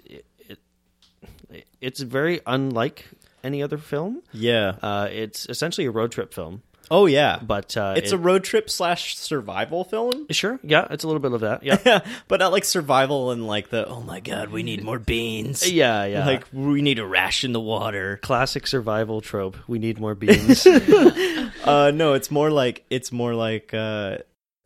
[1.80, 3.06] it's very unlike
[3.44, 4.22] any other film.
[4.32, 4.74] yeah.
[4.82, 7.38] Uh, it's essentially a road trip film, oh yeah.
[7.40, 10.26] But uh, it's it- a road trip slash survival film?
[10.30, 13.70] Sure, yeah, it's a little bit of that, yeah, but not like survival and like
[13.70, 15.70] the oh my god we need more beans.
[15.72, 16.26] Yeah, yeah.
[16.26, 18.18] like we need to ration the water.
[18.22, 19.56] Classic survival trope.
[19.68, 20.66] We need more beans.
[21.64, 24.18] uh no it's more like it's more like uh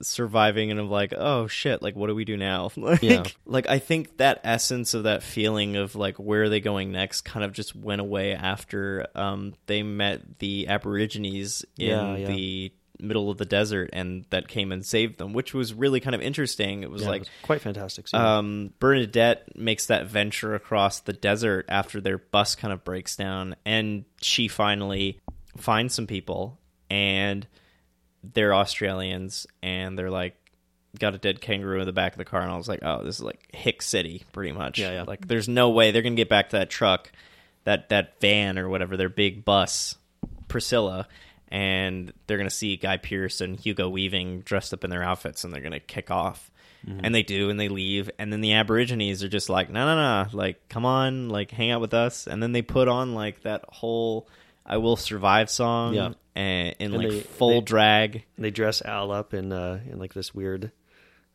[0.02, 3.22] surviving and of like oh shit like what do we do now like Yeah.
[3.46, 7.22] like i think that essence of that feeling of like where are they going next
[7.22, 12.26] kind of just went away after um they met the aborigines in Yeah, yeah.
[12.26, 16.14] the middle of the desert and that came and saved them which was really kind
[16.14, 18.12] of interesting it was Yeah, it like was quite fantastic.
[18.14, 23.56] um, Bernadette makes that venture across the desert after their bus kind of breaks down,
[23.64, 25.20] and she finally
[25.56, 26.60] finds some people,
[26.90, 27.44] and
[28.22, 30.36] they're Australians, and they're like
[30.98, 33.02] got a dead kangaroo in the back of the car, and I was like, oh,
[33.02, 34.78] this is like Hick City, pretty much.
[34.78, 35.02] Yeah, yeah.
[35.02, 37.10] Like, there's no way they're gonna get back to that truck,
[37.64, 39.96] that that van or whatever, their big bus,
[40.48, 41.08] Priscilla.
[41.48, 45.52] And they're gonna see Guy Pearce and Hugo Weaving dressed up in their outfits, and
[45.52, 46.50] they're gonna kick off
[46.86, 47.00] mm-hmm.
[47.02, 49.96] and they do and they leave and then the aborigines are just like no no
[49.96, 53.42] no like come on like hang out with us and then they put on like
[53.42, 54.28] that whole
[54.66, 56.12] i will survive song Yeah.
[56.34, 60.14] and in like they- full they- drag they dress Al up in uh, in like
[60.14, 60.72] this weird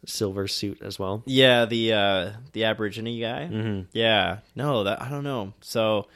[0.06, 1.24] silver suit as well.
[1.26, 3.82] yeah the uh the aborigine guy Mm-hmm.
[3.94, 6.08] yeah no that i don't know so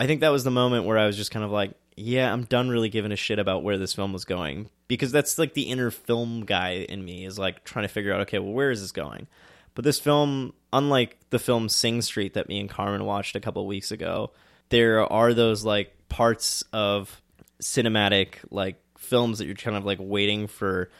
[0.00, 2.44] i think that was the moment where i was just kind of like yeah i'm
[2.44, 5.62] done really giving a shit about where this film was going because that's like the
[5.64, 8.80] inner film guy in me is like trying to figure out okay well where is
[8.80, 9.26] this going
[9.74, 13.66] but this film unlike the film sing street that me and carmen watched a couple
[13.66, 14.30] weeks ago
[14.68, 17.20] there are those like parts of
[17.60, 20.90] cinematic like films that you're kind of like waiting for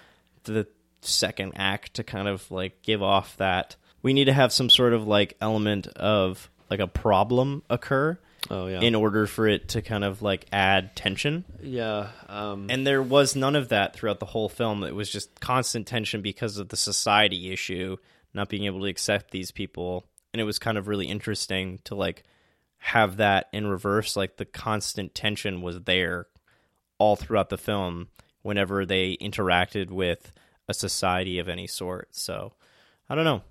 [0.45, 0.67] the
[1.03, 3.77] second act to kind of like give off that.
[4.03, 8.69] We need to have some sort of like element of like a problem occur Oh
[8.69, 11.45] yeah, in order for it to kind of like add tension.
[11.61, 12.11] Yeah.
[12.29, 14.85] Um, and there was none of that throughout the whole film.
[14.85, 17.97] It was just constant tension because of the society issue
[18.37, 20.05] not being able to accept these people.
[20.33, 22.23] And it was kind of really interesting to like
[22.87, 26.27] have that in reverse like the constant tension was there
[26.99, 28.09] all throughout the film
[28.43, 30.31] whenever they interacted with
[30.69, 32.53] a society of any sort so
[33.09, 33.43] i don't know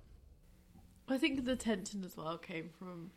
[1.08, 3.10] I think the tension as well came from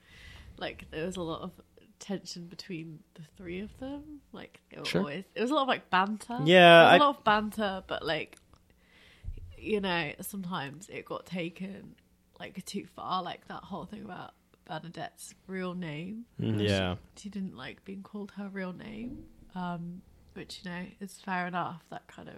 [0.57, 1.51] like there was a lot of
[1.99, 4.21] tension between the three of them.
[4.31, 5.01] Like it Sure.
[5.01, 6.37] always it was a lot of like banter.
[6.43, 8.37] Yeah, I- a lot of banter, but like
[9.57, 11.95] you know sometimes it got taken
[12.39, 13.23] like too far.
[13.23, 14.33] Like that whole thing about
[14.69, 16.25] Bernadette's real name.
[16.37, 20.01] yeah She didn't like being called her real name, um,
[20.33, 21.83] which you know is fair enough.
[21.89, 22.35] That kind of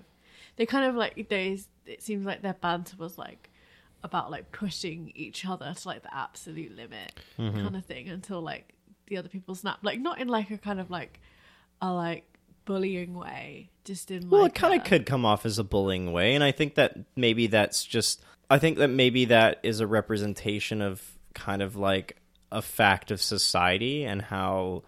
[0.55, 1.59] they kind of like they.
[1.85, 3.49] It seems like their banter was like
[4.03, 8.73] about like pushing each other to like the absolute limit kind of thing until like
[9.07, 9.79] the other people snap.
[9.83, 11.19] Like not in like a kind of like
[11.81, 12.23] a like
[12.63, 16.13] bullying way, just in Well, like it kind of could come off as a bullying
[16.13, 18.23] way, and I think that maybe that's just.
[18.49, 21.01] I think that maybe that is a representation of
[21.33, 22.17] kind of like
[22.51, 24.83] a fact of society and how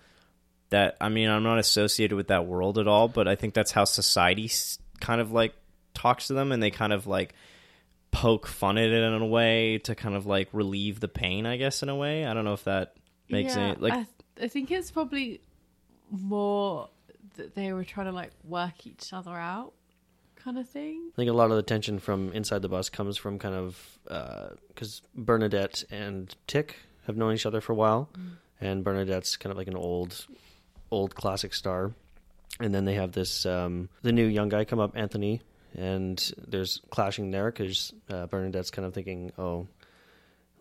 [0.70, 0.98] that.
[1.00, 3.86] I mean, I'm not associated with that world at all, but I think that's how
[3.86, 4.52] society
[5.00, 5.54] kind of like
[5.94, 7.34] talks to them, and they kind of like
[8.12, 11.46] poke fun at it in a way to kind of like relieve the pain.
[11.46, 12.26] I guess in a way.
[12.26, 12.96] I don't know if that
[13.30, 13.94] makes yeah, any like.
[13.94, 14.06] I,
[14.42, 15.42] I think it's probably
[16.10, 16.90] more
[17.36, 19.74] that they were trying to like work each other out,
[20.36, 21.10] kind of thing.
[21.14, 24.00] I think a lot of the tension from inside the bus comes from kind of
[24.08, 28.10] uh, because Bernadette and Tick have known each other for a while,
[28.62, 30.26] and Bernadette's kind of like an old,
[30.92, 31.92] old classic star,
[32.60, 35.42] and then they have this um, the new young guy come up, Anthony,
[35.78, 39.68] and there's clashing there because uh, Bernadette's kind of thinking, oh.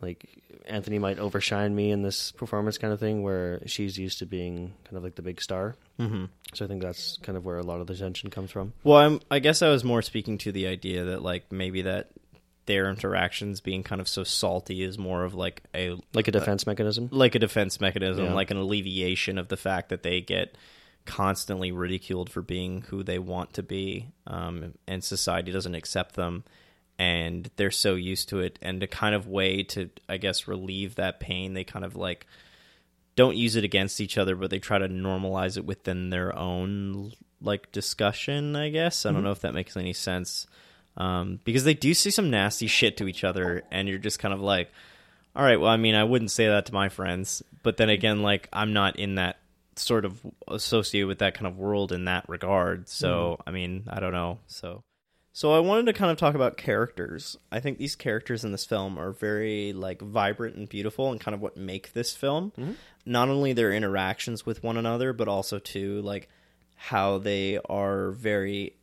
[0.01, 0.27] Like
[0.67, 4.75] Anthony might overshine me in this performance, kind of thing, where she's used to being
[4.83, 5.77] kind of like the big star.
[6.01, 6.29] Mhm.
[6.55, 8.73] So I think that's kind of where a lot of the tension comes from.
[8.83, 12.09] Well, I'm, I guess I was more speaking to the idea that like maybe that
[12.67, 16.67] their interactions being kind of so salty is more of like a like a defense
[16.67, 17.09] mechanism.
[17.11, 18.35] like a defense mechanism, Yeah.
[18.35, 20.57] like an alleviation of the fact that they get
[21.05, 26.45] constantly ridiculed for being who they want to be, um, and society doesn't accept them,
[26.99, 28.59] and they're so used to it.
[28.63, 32.27] And a kind of way to, I guess, relieve that pain, they kind of like
[33.17, 37.13] don't use it against each other, but they try to normalize it within their own
[37.41, 38.55] like discussion.
[38.55, 40.47] I guess I don't know if that makes any sense.
[40.97, 44.35] Um, because they do say some nasty shit to each other, and you're just kind
[44.35, 44.71] of like,
[45.35, 48.23] all right, well, I mean, I wouldn't say that to my friends, but then again,
[48.23, 49.39] like, I'm not in that
[49.77, 52.89] sort of associated with that kind of world in that regard.
[52.89, 54.39] So, I mean, I don't know.
[54.47, 54.85] So,
[55.33, 57.39] so I wanted to kind of talk about characters.
[57.51, 61.35] I think these characters in this film are very like vibrant and beautiful, and kind
[61.35, 62.53] of what make this film.
[63.07, 66.29] Not only their interactions with one another, but also too like
[66.77, 68.77] how they are very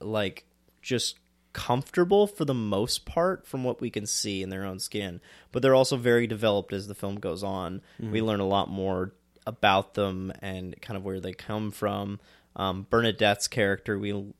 [0.00, 0.44] like
[0.82, 1.18] just
[1.52, 5.62] comfortable for the most part from what we can see in their own skin but
[5.62, 7.82] they're also very developed as the film goes on.
[8.10, 9.12] We learn a lot more
[9.46, 12.20] about them and kind of where they come from.
[12.56, 14.32] Um, bernadette's character we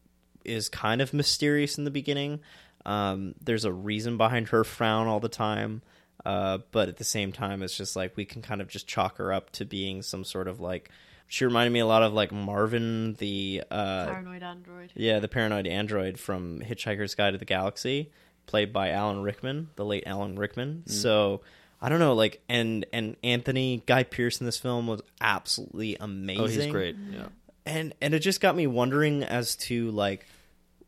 [0.45, 2.41] is kind of mysterious in the beginning.
[2.85, 5.83] Um, there's a reason behind her frown all the time
[6.25, 9.19] uh, but at the same time it's just like we can kind of just chalk
[9.19, 10.91] her up to being some sort of like
[11.33, 14.93] she reminded me a lot of like marvin the uh, Paranoid android.
[14.95, 18.11] yeah, the paranoid android from Hitchhiker's Guide to the Galaxy,
[18.45, 20.83] played by Alan Rickman, the late Alan Rickman.
[20.87, 21.41] So
[21.81, 26.43] I don't know, like, and and Anthony Guy Pearce in this film was absolutely amazing.
[26.45, 26.97] Oh, he's great.
[27.11, 27.29] Yeah.
[27.65, 30.27] and and it just got me wondering as to like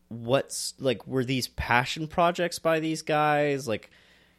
[0.09, 3.90] what's like were these passion projects by these guys like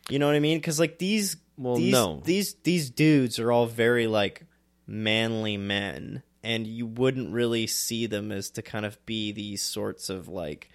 [0.10, 2.22] you know what i mean because like these Well, these, no.
[2.24, 4.44] these these dudes are all very like
[4.88, 10.10] manly men and you wouldn't really see them as to kind of be these sorts
[10.10, 10.70] of like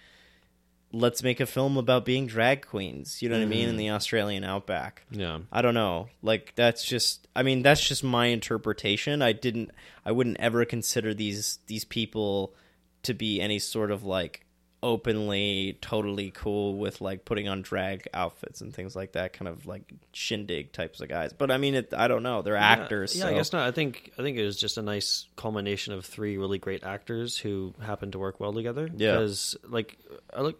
[0.93, 3.77] let's make a film about being drag queens you know what i mean in mm-hmm.
[3.77, 5.39] the australian outback Yeah.
[5.51, 6.09] I don't know.
[6.21, 9.21] Like that's just I mean that's just my interpretation.
[9.21, 9.71] I didn't
[10.05, 12.53] I wouldn't ever consider these these people
[13.03, 14.45] to be any sort of like
[14.83, 19.67] openly totally cool with like putting on drag outfits and things like that kind of
[19.67, 21.33] like shindig types of guys.
[21.33, 22.41] But I mean it I don't know.
[22.41, 23.15] They're actors.
[23.17, 23.67] Yeah, I guess not.
[23.67, 27.37] I think I think it was just a nice culmination of three really great actors
[27.37, 28.89] who happened to work well together.
[28.95, 29.13] Yeah.
[29.13, 29.97] Because like
[30.33, 30.57] I look,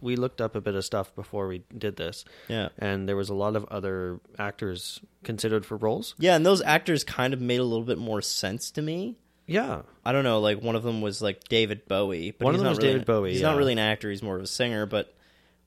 [0.00, 2.24] we looked up a bit of stuff before we did this.
[2.48, 2.68] Yeah.
[2.78, 6.14] And there was a lot of other actors considered for roles.
[6.18, 9.16] Yeah, and those actors kind of made a little bit more sense to me.
[9.48, 9.82] Yeah.
[10.04, 12.30] I don't know, like one of them was like David Bowie.
[12.30, 13.48] But One of he's them was really- David Bowie, He's yeah.
[13.48, 15.12] not really an actor, he's more of a singer, but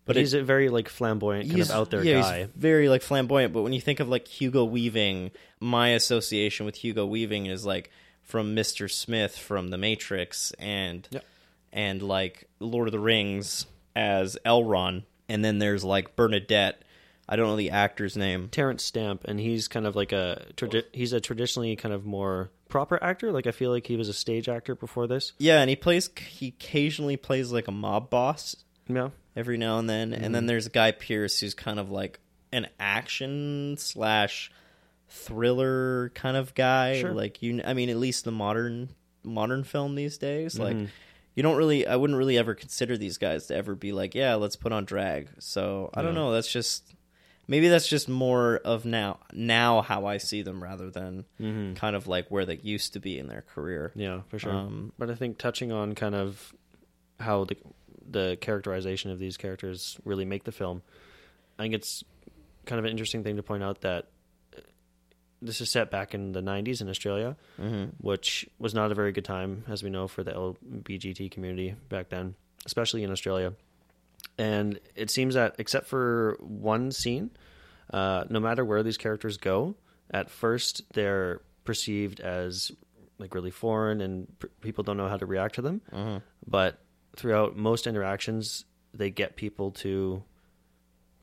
[0.05, 2.39] But he's a very like flamboyant kind of out there yeah, guy.
[2.39, 6.75] He's very like flamboyant, but when you think of like Hugo Weaving, my association with
[6.77, 7.89] Hugo Weaving is like
[8.23, 8.89] from Mr.
[8.89, 11.25] Smith from The Matrix and Yep.
[11.73, 13.65] and like Lord of the Rings
[13.95, 16.81] as Elrond, and then there's like Bernadette.
[17.29, 18.49] I don't know the actor's name.
[18.49, 22.49] Terence Stamp, and he's kind of like a tradi- he's a traditionally kind of more
[22.71, 23.31] proper actor.
[23.31, 25.33] Like I feel like he was a stage actor before this.
[25.37, 26.09] Yeah, and he plays.
[26.17, 28.55] He occasionally plays like a mob boss
[28.87, 29.09] Yeah.
[29.35, 30.13] every now and then.
[30.13, 30.47] And then mm-hmm.
[30.47, 32.19] there's Guy Pearce, who's kind of like
[32.51, 34.51] an action slash
[35.07, 37.01] thriller kind of guy.
[37.01, 37.13] Sure.
[37.13, 38.89] Like you, I mean, at least the modern
[39.23, 40.85] modern film these days, like mm-hmm.
[41.35, 44.35] you don't really, I wouldn't really ever consider these guys to ever be like, yeah,
[44.35, 45.29] let's put on drag.
[45.39, 46.31] So I don't know.
[46.31, 46.95] That's just
[47.51, 51.25] maybe that's just more of now now how I see them rather than
[51.75, 53.91] kind of like where they used to be in their career.
[53.93, 54.53] Yeah, for sure.
[54.53, 56.53] Um, but I think touching on kind of
[57.19, 57.57] how the
[58.09, 60.81] the characterization of these characters really make the film,
[61.59, 62.03] I think it's
[62.65, 64.07] kind of an interesting thing to point out that
[64.57, 64.61] uh,
[65.41, 67.35] this is set back in the 90s in Australia,
[67.99, 72.09] which was not a very good time, as we know, for the LBGT community back
[72.09, 72.35] then,
[72.65, 73.53] especially in Australia.
[74.37, 77.31] And it seems that, except for one scene,
[77.91, 79.75] uh, no matter where these characters go,
[80.09, 82.71] at first they're perceived as
[83.17, 85.81] like really foreign and p- people don't know how to react to them.
[86.45, 86.79] But
[87.15, 90.23] throughout most interactions, they get people to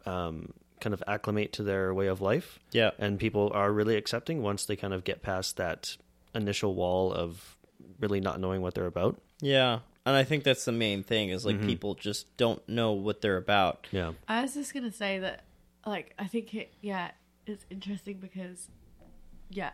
[0.06, 2.58] um, kind of acclimate to their way of life.
[2.72, 2.90] Yeah.
[2.98, 5.96] And people are really accepting once they kind of get past that
[6.34, 7.56] initial wall of
[7.98, 9.20] really not knowing what they're about.
[9.40, 9.80] Yeah.
[10.08, 11.66] And I think that's the main thing is like mm-hmm.
[11.66, 13.86] people just don't know what they're about.
[13.90, 14.12] Yeah.
[14.26, 15.44] I was just gonna say that,
[15.84, 17.10] like, I think it, yeah,
[17.44, 18.68] it's interesting because,
[19.50, 19.72] yeah,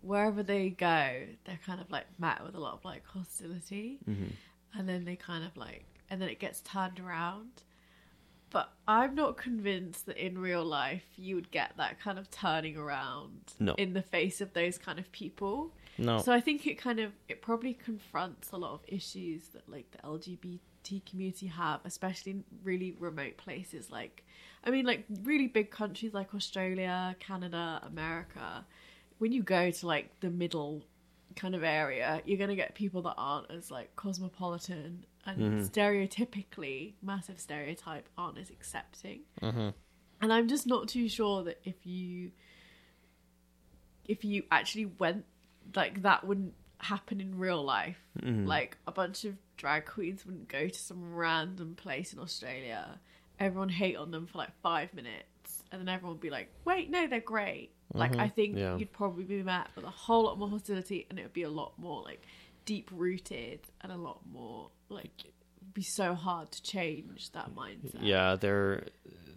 [0.00, 4.32] wherever they go, they're kind of like met with a lot of like hostility, mm-hmm.
[4.76, 7.62] and then they kind of like, and then it gets turned around.
[8.50, 12.76] But I'm not convinced that in real life you would get that kind of turning
[12.76, 13.74] around No.
[13.74, 15.72] in the face of those kind of people.
[15.98, 16.18] No.
[16.18, 19.90] So I think it kind of it probably confronts a lot of issues that like
[19.90, 24.24] the LGBT community have, especially in really remote places like
[24.64, 28.64] I mean, like really big countries like Australia, Canada, America.
[29.18, 30.84] When you go to like the middle
[31.34, 35.60] kind of area, you're gonna get people that aren't as like cosmopolitan and mm-hmm.
[35.62, 39.20] stereotypically massive stereotype aren't as accepting.
[39.42, 39.70] Mm-hmm.
[40.20, 42.30] And I'm just not too sure that if you
[44.04, 45.24] if you actually went
[45.74, 47.98] like that wouldn't happen in real life.
[48.20, 48.46] Mm-hmm.
[48.46, 53.00] Like a bunch of drag queens wouldn't go to some random place in Australia.
[53.38, 56.90] Everyone hate on them for like five minutes, and then everyone would be like, "Wait,
[56.90, 58.20] no, they're great." Like mm-hmm.
[58.20, 58.76] I think Yeah.
[58.76, 61.50] you'd probably be met with a whole lot more hostility, and it would be a
[61.50, 62.22] lot more like
[62.64, 68.00] deep rooted and a lot more like it'd be so hard to change that mindset.
[68.00, 68.84] Yeah, their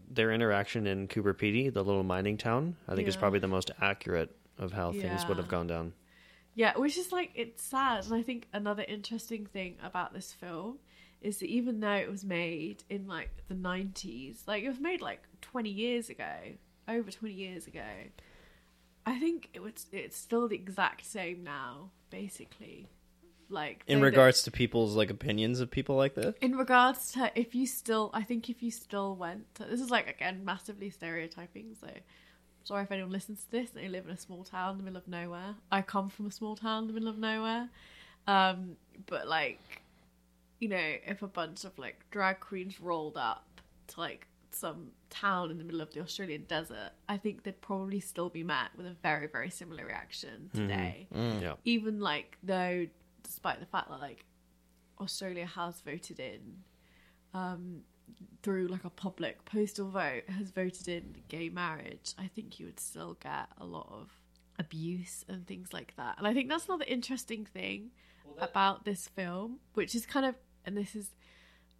[0.09, 3.71] their interaction in Coober Pedy, the little mining town, I think is probably the most
[3.79, 5.93] accurate of how things would have gone down.
[6.55, 10.79] Yeah, which is like it's sad, and I think another interesting thing about this film
[11.21, 15.01] is that even though it was made in like the nineties, like it was made
[15.01, 16.33] like twenty years ago,
[16.87, 17.85] over twenty years ago,
[19.05, 22.87] I think it was it's still the exact same now, basically.
[23.49, 26.33] Like In regards to people's like opinions of people like this.
[26.41, 29.89] in regards to if you still i think if you still went to, this is
[29.91, 31.87] like again massively stereotyping so
[32.63, 33.69] sorry if anyone listens to this.
[33.71, 35.55] They live in a small town in the middle of nowhere.
[35.71, 37.69] I come from a small town in the middle of nowhere.
[38.27, 39.59] Um but like
[40.59, 45.49] you know if a bunch of like drag queens rolled up to like some town
[45.49, 48.85] in the middle of the australian desert i think they'd probably still be met with
[48.85, 51.07] a very very similar reaction today.
[51.13, 51.53] Yeah.
[51.63, 52.85] even like though
[53.23, 54.25] despite the fact that like
[54.99, 56.57] Australia has voted in
[57.33, 57.81] um
[58.43, 62.79] through like a public postal vote has voted in gay marriage, I think you would
[62.79, 64.09] still get a lot of
[64.59, 66.17] abuse and things like that.
[66.17, 67.91] And I think that's another interesting thing
[68.39, 70.35] about this film, which is kind of
[70.65, 71.11] and this is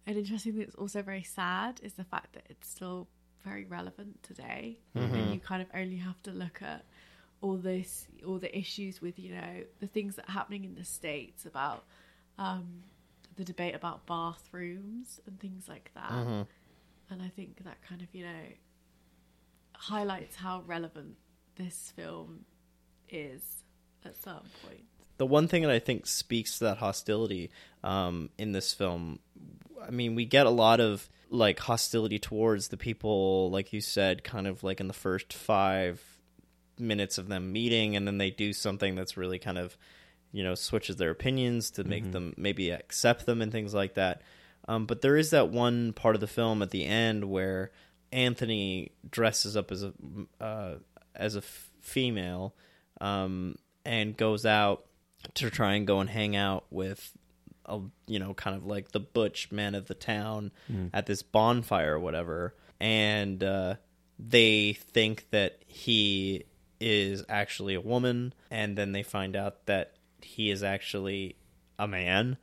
[0.06, 3.08] an interesting thing that's also very sad is the fact that it's still
[3.44, 4.78] very relevant today.
[4.94, 6.84] And you kind of only have to look at
[7.40, 10.84] all this all the issues with you know the things that are happening in the
[10.84, 11.84] states about
[12.38, 12.84] um
[13.36, 16.12] the debate about bathrooms and things like that.
[17.10, 18.44] And i think that kind of you know
[19.74, 21.16] highlights how relevant
[21.56, 22.44] this film
[23.08, 23.42] is
[24.04, 24.84] at some point.
[25.18, 27.50] The one thing that I think speaks to that hostility
[27.84, 29.18] um, in this film,
[29.86, 34.24] I mean, we get a lot of like hostility towards the people, like you said,
[34.24, 36.02] kind of like in the first five
[36.78, 39.76] minutes of them meeting, and then they do something that's really kind of,
[40.32, 44.22] you know, switches their opinions to make them maybe accept them and things like that.
[44.68, 47.70] Um, but there is that one part of the film at the end where
[48.12, 49.92] Anthony dresses up as a
[50.40, 50.74] uh,
[51.14, 52.54] as a f- female
[53.00, 54.84] um, and goes out
[55.34, 57.12] to try and go and hang out with
[57.66, 60.50] a you know kind of like the butch men of the town
[60.92, 62.54] at this bonfire or whatever.
[62.80, 63.76] And uh,
[64.18, 66.44] they think that he
[66.80, 68.34] is actually a woman.
[68.50, 69.94] And then they find out that
[70.24, 71.36] he is actually
[71.78, 72.36] a man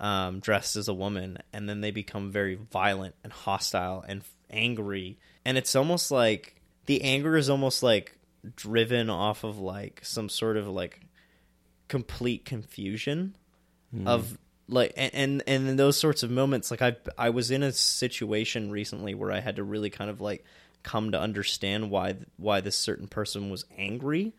[0.00, 4.30] um, dressed as a woman and then they become very violent and hostile and f-
[4.50, 5.18] angry.
[5.44, 6.56] And it's almost like
[6.86, 8.18] the anger is almost like
[8.54, 11.00] driven off of like some sort of like
[11.88, 13.36] complete confusion
[14.06, 17.62] of like and, and and in those sorts of moments like i i was in
[17.62, 20.44] a situation recently where i had to really kind of like
[20.82, 24.32] come to understand why why this certain person was angry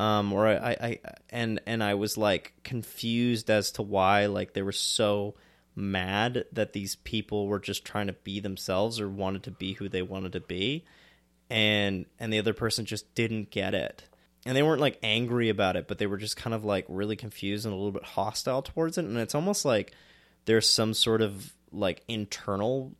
[0.00, 0.98] um or I, I i
[1.30, 5.34] and and i was like confused as to why like they were so
[5.76, 9.88] mad that these people were just trying to be themselves or wanted to be who
[9.88, 10.84] they wanted to be.
[11.48, 14.04] And and the other person just didn't get it.
[14.46, 17.16] And they weren't like angry about it but they were just kind of like really
[17.16, 19.04] confused and a little bit hostile towards it.
[19.04, 19.92] And it's almost like
[20.44, 22.92] there's some sort of like internal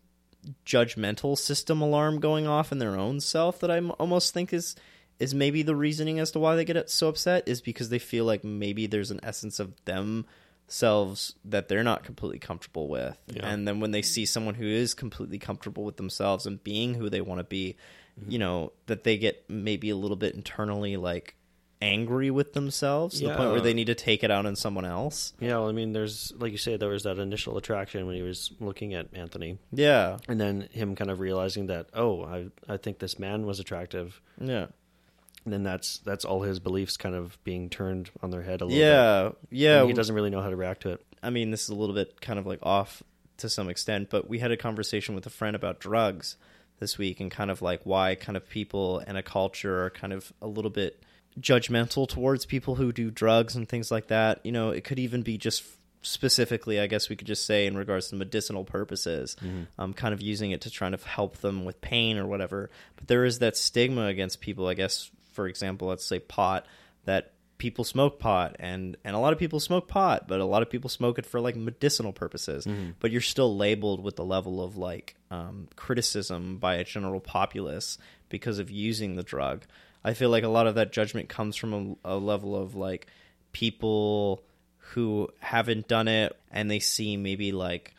[0.64, 4.74] judgmental system alarm going off in their own self that I almost think is
[5.20, 8.24] is maybe the reasoning as to why they get so upset is because they feel
[8.24, 13.16] like maybe there's an essence of themselves that they're not completely comfortable with.
[13.28, 13.46] Yeah.
[13.46, 17.10] and then when they see someone who is completely comfortable with themselves and being who
[17.10, 17.76] they want to be
[18.18, 18.30] mm-hmm.
[18.30, 21.36] you know that they get maybe a little bit internally like
[21.82, 24.84] angry with themselves to the point where they need to take it out on someone
[24.84, 25.32] else.
[25.40, 28.22] Yeah, well, I mean, there's like you say, there was that initial attraction when he
[28.22, 30.18] was looking at Anthony, yeah.
[30.28, 34.20] And then him kind of realizing that, oh, I I think this man was attractive,
[34.38, 34.66] yeah
[35.46, 38.78] then that's that's all his beliefs kind of being turned on their head a little
[38.78, 38.86] bit.
[39.50, 41.04] yeah yeah he doesn't really know how to react to it.
[41.22, 43.02] I mean, this is a little bit kind of like off
[43.38, 46.36] to some extent, but we had a conversation with a friend about drugs
[46.78, 50.12] this week and kind of like why kind of people and a culture are kind
[50.12, 51.02] of a little bit
[51.38, 54.40] judgmental towards people who do drugs and things like that.
[54.44, 55.62] You know, it could even be just
[56.02, 59.36] specifically, I guess we could just say in regards to medicinal purposes,
[59.78, 62.70] um, kind of using it to try to help them with pain or whatever.
[62.96, 66.66] But there is that stigma against people, I guess, for example, let's say pot,
[67.04, 70.62] that people smoke pot and and a lot of people smoke pot but a lot
[70.62, 72.66] of people smoke it for like medicinal purposes.
[73.00, 77.98] But you're still labeled with the level of like um, criticism by a general populace
[78.30, 79.64] because of using the drug.
[80.02, 83.06] I feel like a lot of that judgment comes from a, a level of like
[83.52, 84.42] people
[84.94, 87.94] who haven't done it and they see maybe like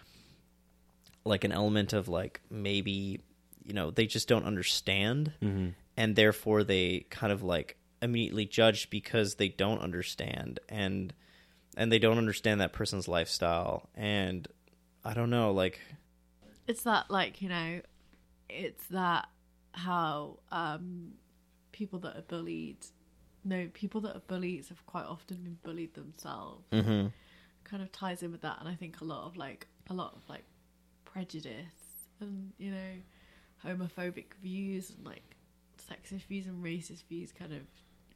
[1.23, 3.21] like an element of like maybe
[3.63, 5.31] you know they just don't understand
[6.01, 11.13] and therefore they kind of like immediately judge because they don't understand and
[11.77, 14.47] and they don't understand that person's lifestyle and
[15.05, 15.79] i don't know like
[16.67, 17.79] it's that like you know
[18.49, 19.27] it's that
[19.73, 21.11] how um
[21.71, 22.83] people that are bullied
[23.45, 27.07] no people that are bullies have quite often been bullied themselves mm-hmm.
[27.63, 30.13] kind of ties in with that and i think a lot of like a lot
[30.15, 30.45] of like
[31.05, 32.93] prejudice and you know
[33.63, 35.35] homophobic views and like
[35.91, 37.61] sexist views and racist views kind of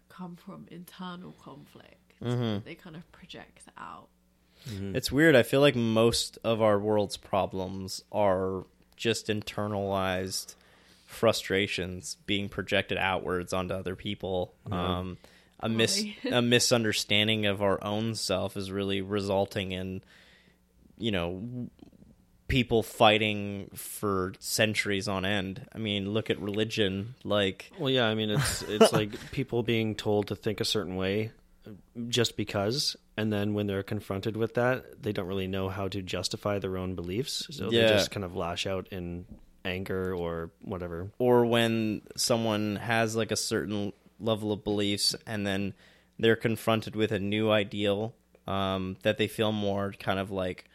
[0.10, 2.14] come from internal conflict.
[2.22, 2.64] Mhm.
[2.64, 4.08] they kind of project out.
[4.68, 5.36] It's weird.
[5.36, 8.64] I feel like most of our world's problems are
[8.96, 10.56] just internalized
[11.06, 14.54] frustrations being projected outwards onto other people.
[14.72, 15.18] Um
[15.60, 20.02] a mis a misunderstanding of our own self is really resulting in
[20.98, 21.70] you know
[22.48, 28.14] people fighting for centuries on end i mean look at religion like Well, yeah, I
[28.16, 31.32] mean, it's it's like people being told to think a certain way
[32.10, 36.04] just because, and then when they're confronted with that, they don't really know how to
[36.04, 37.88] justify their own beliefs, so Yeah.
[37.88, 39.26] they just kind of lash out in
[39.64, 41.10] anger or whatever.
[41.18, 45.74] or when someone has like a certain level of beliefs and then
[46.20, 48.14] they're confronted with a new ideal
[48.46, 50.66] um, that they feel more kind of like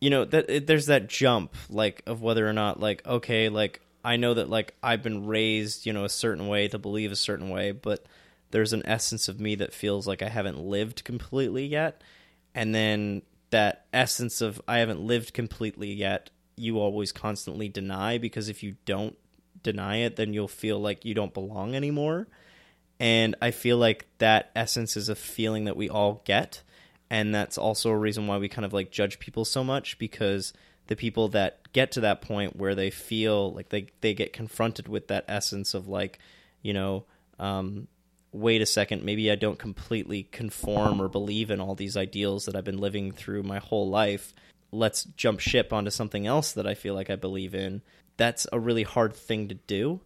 [0.00, 3.80] you know that it, there's that jump like of whether or not like okay like
[4.04, 7.16] i know that like i've been raised you know a certain way to believe a
[7.16, 8.06] certain way but
[8.50, 12.02] there's an essence of me that feels like i haven't lived completely yet.
[12.54, 18.48] And then that essence of i haven't lived completely yet you always constantly deny because
[18.48, 19.16] if you don't
[19.62, 22.28] deny it then you'll feel like you don't belong anymore.
[22.98, 26.62] And i feel like that essence is a feeling that we all get
[27.10, 30.52] and that's also a reason why we kind of like judge people so much because
[30.86, 34.88] the people that get to that point where they feel like they they get confronted
[34.88, 36.18] with that essence of like
[36.62, 37.04] you know
[37.38, 37.86] um
[38.32, 42.56] wait a second maybe i don't completely conform or believe in all these ideals that
[42.56, 44.32] i've been living through my whole life.
[44.72, 47.82] Let's jump ship onto something else that i feel like i believe in.
[48.16, 50.00] That's a really hard thing to do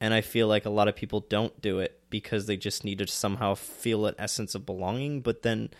[0.00, 2.98] and i feel like a lot of people don't do it because they just need
[2.98, 5.20] to somehow feel an essence of belonging.
[5.20, 5.70] But then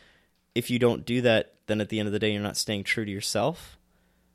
[0.58, 2.82] if you don't do that, then at the end of the day, you're not staying
[2.82, 3.78] true to yourself.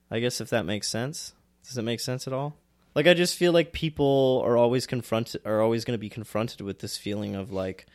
[0.10, 1.34] I guess if that makes sense.
[1.68, 2.56] Does it make sense at all?
[2.96, 6.62] Like I just feel like people are always confronted, are always going to be confronted
[6.62, 7.88] with this feeling of like,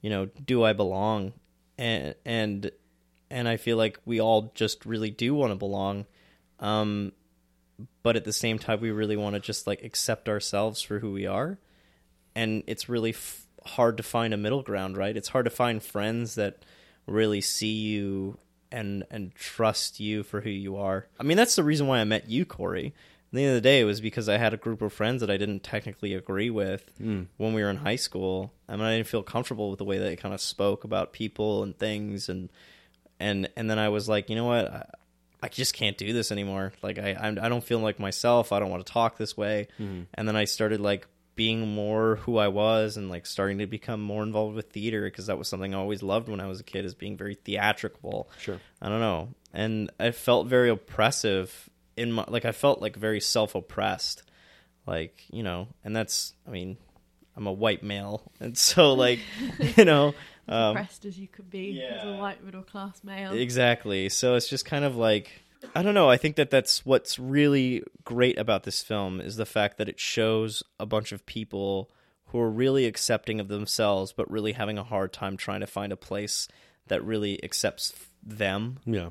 [0.00, 1.32] you know, do I belong?
[1.78, 2.72] And and
[3.30, 6.06] and I feel like we all just really do want to belong,
[6.58, 7.12] um,
[8.02, 11.12] but at the same time, we really want to just like accept ourselves for who
[11.12, 11.58] we are,
[12.34, 15.16] and it's really f- hard to find a middle ground, right?
[15.16, 16.64] It's hard to find friends that
[17.06, 18.38] really see you
[18.72, 21.06] and and trust you for who you are.
[21.18, 22.94] I mean, that's the reason why I met you, Corey.
[23.32, 25.20] At the end of the day, it was because I had a group of friends
[25.20, 27.24] that I didn't technically agree with hmm.
[27.36, 28.52] when we were in high school.
[28.68, 31.62] I mean, I didn't feel comfortable with the way they kind of spoke about people
[31.62, 32.50] and things, and
[33.18, 34.86] and and then I was like, you know what, I,
[35.42, 36.72] I just can't do this anymore.
[36.82, 38.52] Like, I I'm, I don't feel like myself.
[38.52, 39.68] I don't want to talk this way.
[39.76, 40.02] Hmm.
[40.14, 44.00] And then I started like being more who I was and like starting to become
[44.00, 46.64] more involved with theater because that was something I always loved when I was a
[46.64, 48.30] kid is being very theatrical.
[48.40, 48.58] Sure.
[48.80, 49.28] I don't know.
[49.52, 54.22] And I felt very oppressive in my like I felt like very self-oppressed.
[54.86, 56.78] Like, you know, and that's I mean,
[57.36, 58.32] I'm a white male.
[58.40, 59.20] And so like,
[59.76, 60.14] you know,
[60.48, 64.08] um oppressed as you could be as a white middle class male Exactly.
[64.08, 65.42] So it's just kind of like
[65.74, 66.08] I don't know.
[66.10, 69.98] I think that that's what's really great about this film is the fact that it
[70.00, 71.90] shows a bunch of people
[72.26, 75.92] who are really accepting of themselves, but really having a hard time trying to find
[75.92, 76.48] a place
[76.88, 77.92] that really accepts
[78.22, 79.10] them Yeah.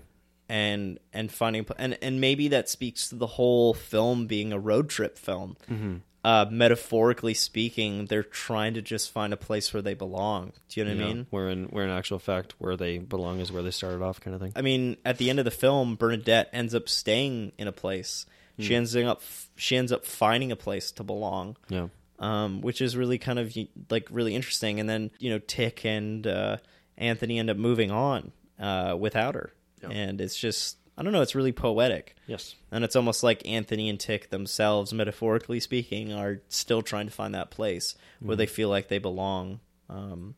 [0.49, 4.89] and and finding and and maybe that speaks to the whole film being a road
[4.89, 5.55] trip film.
[5.69, 5.95] Mm-hmm.
[6.25, 10.51] Uh, metaphorically speaking, they're trying to just find a place where they belong.
[10.69, 11.27] Do you know what I mean?
[11.29, 14.33] Where in where in actual fact where they belong is where they started off, kind
[14.33, 14.51] of thing.
[14.55, 18.25] I mean, at the end of the film, Bernadette ends up staying in a place.
[18.57, 19.21] She ends up
[19.55, 21.89] she ends up finding a place to belong, Yeah.
[22.19, 23.55] um, which is really kind of
[23.89, 24.79] like really interesting.
[24.79, 26.57] And then you know, Tick and uh,
[26.97, 29.53] Anthony end up moving on uh, without her,
[29.83, 29.89] Yeah.
[29.89, 31.21] and it's just I don't know.
[31.21, 32.15] It's really poetic.
[32.25, 32.55] Yes.
[32.71, 37.35] And it's almost like Anthony and Tick themselves, metaphorically speaking, are still trying to find
[37.35, 39.59] that place where they feel like they belong.
[39.89, 40.35] Um,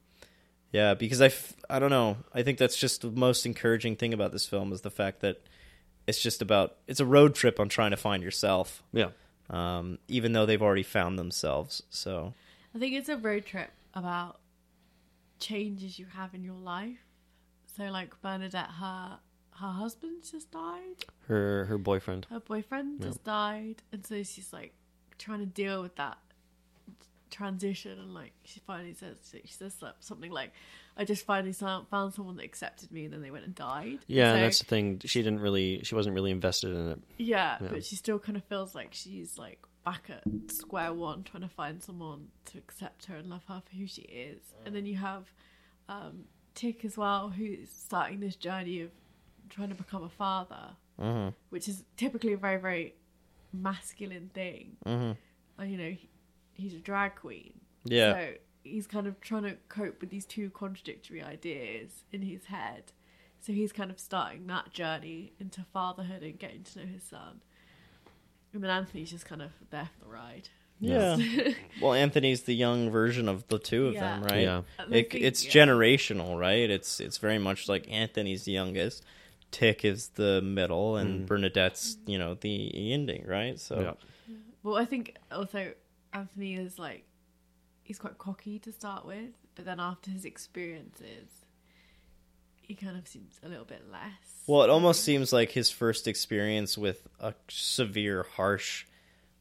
[0.72, 2.18] yeah, because I, f- I don't know.
[2.34, 5.42] I think that's just the most encouraging thing about this film is the fact that
[6.08, 9.10] it's just about it's a road trip on trying to find yourself, Yeah.
[9.52, 11.84] um, even though they've already found themselves.
[11.92, 12.34] So
[12.74, 14.40] I think it's a road trip about
[15.40, 16.98] changes you have in your life.
[17.76, 19.20] So, like Bernadette, her
[19.60, 22.28] her husband just died, Her her boyfriend.
[22.30, 24.74] her boyfriend just died, and so she's like
[25.18, 26.18] trying to deal with that
[27.30, 28.00] transition.
[28.00, 30.52] And like she finally says, she says something like,
[30.96, 34.00] "I just finally found someone that accepted me," and then they went and died.
[34.08, 35.02] Yeah, and that's the thing.
[35.06, 35.82] She didn't really.
[35.84, 37.00] She wasn't really invested in it.
[37.18, 37.68] Yeah, Yeah.
[37.72, 41.50] but she still kind of feels like she's like back at square one, trying to
[41.50, 44.42] find someone to accept her and love her for who she is.
[44.66, 45.32] And then you have
[45.88, 48.92] um, Tick as well, who's starting this journey of
[49.50, 51.34] trying to become a father, Mhm.
[51.50, 52.96] which is typically a very, very
[53.54, 54.78] masculine thing.
[54.86, 55.18] Mhm.
[55.58, 56.10] And you know, he,
[56.54, 58.34] he's a drag queen, yeah, so
[58.64, 62.92] he's kind of trying to cope with these two contradictory ideas in his head.
[63.40, 67.42] So he's kind of starting that journey into fatherhood and getting to know his son.
[68.54, 70.50] And then Anthony's just kind of there for the ride.
[70.80, 71.18] yeah.
[71.82, 74.42] well, Anthony's the young version of the two of them, right?
[74.42, 74.62] Yeah.
[74.80, 75.52] It, think- it's yeah.
[75.66, 76.70] generational, right?
[76.70, 79.04] It's it's very much like Anthony's the youngest,
[79.52, 81.26] Tick is the middle, and mm.
[81.26, 83.60] Bernadette's you know the ending, right?
[83.60, 84.34] So Yeah.
[84.64, 85.74] Well, I think also
[86.14, 87.06] Anthony is like
[87.84, 91.46] he's quite cocky to start with, but then after his experiences,
[92.62, 94.44] he kind of seems a little bit less.
[94.46, 98.86] Well, it almost seems like his first experience with a severe, harsh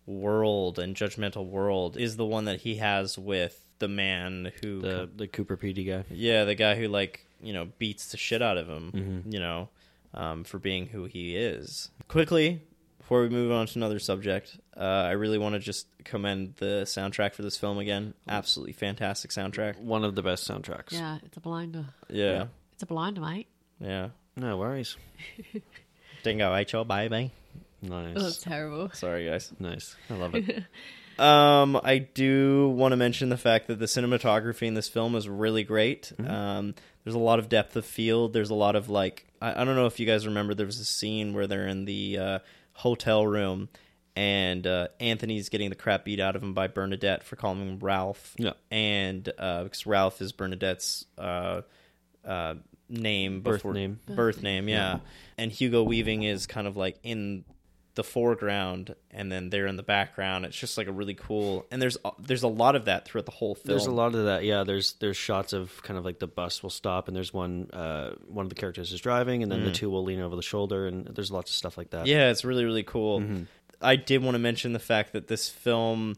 [0.07, 5.11] world and judgmental world is the one that he has with the man who, The
[5.15, 6.05] the Coober Pedy guy.
[6.11, 9.33] yeah, the guy who like you know beats the shit out of him, mm-hmm.
[9.33, 9.69] you know,
[10.17, 11.91] um, for being who he is.
[12.09, 12.63] Quickly,
[12.99, 16.83] before we move on to another subject, uh, I really want to just commend the
[16.87, 18.15] soundtrack for this film again.
[18.29, 19.79] Absolutely fantastic soundtrack.
[19.79, 20.93] One of the best soundtracks.
[20.93, 21.87] yeah, it's a blinder.
[22.09, 23.47] Yeah, It's a blinder, mate.
[23.81, 24.09] yeah.
[24.37, 24.97] No worries.
[26.23, 27.31] Dingo, HO, baby.
[27.83, 28.15] Nice.
[28.17, 28.91] Oh, that's terrible.
[28.93, 29.51] Sorry, guys.
[29.59, 29.97] Nice.
[30.11, 30.65] I love it.
[31.19, 35.27] Um, I do want to mention the fact that the cinematography in this film is
[35.27, 36.13] really great.
[36.23, 36.75] Um,
[37.07, 38.33] there's a lot of depth of field.
[38.33, 40.81] There's a lot of like I, I don't know if you guys remember there was
[40.81, 42.39] a scene where they're in the uh,
[42.73, 43.69] hotel room
[44.17, 47.79] and uh, Anthony's getting the crap beat out of him by Bernadette for calling him
[47.79, 48.35] Ralph.
[48.39, 48.55] Yeah.
[48.73, 51.61] and uh, because Ralph is Bernadette's uh,
[52.25, 52.55] uh,
[52.89, 54.01] name Birth before name.
[54.07, 54.99] birth name, yeah.
[55.39, 57.45] And Hugo Weaving is kind of like in
[57.97, 60.45] the foreground, and then they're in the background.
[60.45, 63.33] It's just like a really cool, and there's there's a lot of that throughout the
[63.33, 63.67] whole film.
[63.67, 64.45] There's a lot of that.
[64.45, 67.71] Yeah, there's there's shots of kind of like the bus will stop, and there's one
[67.73, 70.43] uh, one of the characters is driving, and then the two will lean over the
[70.43, 72.05] shoulder, and there's lots of stuff like that.
[72.05, 72.09] Mm.
[72.09, 73.25] Yeah, it's really really cool.
[73.81, 76.15] I did want to mention the fact that this film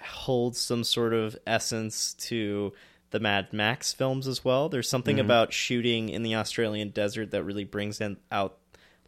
[0.00, 2.72] holds some sort of essence to
[3.10, 4.68] the Mad Max films as well.
[4.68, 8.56] There's something about shooting in the Australian desert that really brings in, out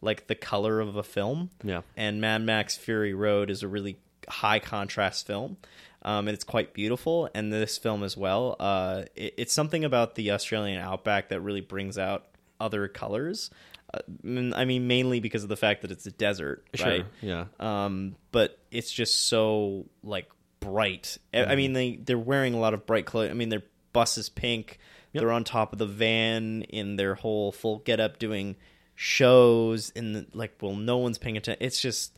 [0.03, 1.49] like the color of a film.
[1.63, 1.81] Yeah.
[1.97, 3.97] And Mad Max Fury Road is a really
[4.29, 5.57] high contrast film.
[6.05, 8.57] Um, and it's quite beautiful, and this film as well.
[8.59, 12.25] Uh, it, it's something about the Australian outback that really brings out
[12.59, 13.49] other colors.
[13.93, 16.87] Uh, mm, I mean, mainly because of the fact that it's a desert, Sure.
[16.87, 17.05] right?
[17.21, 17.45] Yeah.
[17.57, 20.29] um, but it's just so like
[20.59, 21.17] bright.
[21.33, 23.29] I- I mean, they they're wearing a lot of bright clothes.
[23.31, 24.79] I mean, their bus is pink.
[25.13, 28.57] They're on top of the van in their whole full getup, doing
[28.95, 31.63] shows in the, like, well, no one's paying attention.
[31.65, 32.17] It's just,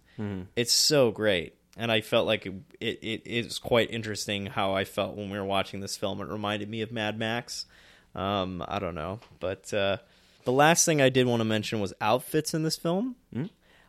[0.55, 1.55] it's so great.
[1.77, 5.37] And I felt like it, it, it is quite interesting how I felt when we
[5.37, 6.21] were watching this film.
[6.21, 7.65] It reminded me of Mad Max.
[8.13, 9.97] Um, I don't know, but uh,
[10.45, 13.17] the last thing I did want to mention was outfits in this film.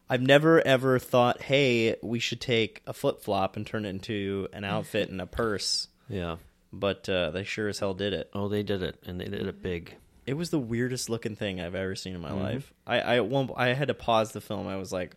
[0.08, 4.48] I've never ever thought, hey, we should take a flip flop and turn it into
[4.52, 5.86] an outfit and a purse.
[6.08, 6.36] Yeah.
[6.72, 8.30] But uh, they sure as hell did it.
[8.32, 9.94] Oh, they did it, and they did it big.
[10.26, 12.34] It was the weirdest looking thing I've ever seen in Mm-hmm.
[12.36, 12.72] my life.
[12.86, 14.66] I I at one I had to pause the film.
[14.66, 15.14] I was like,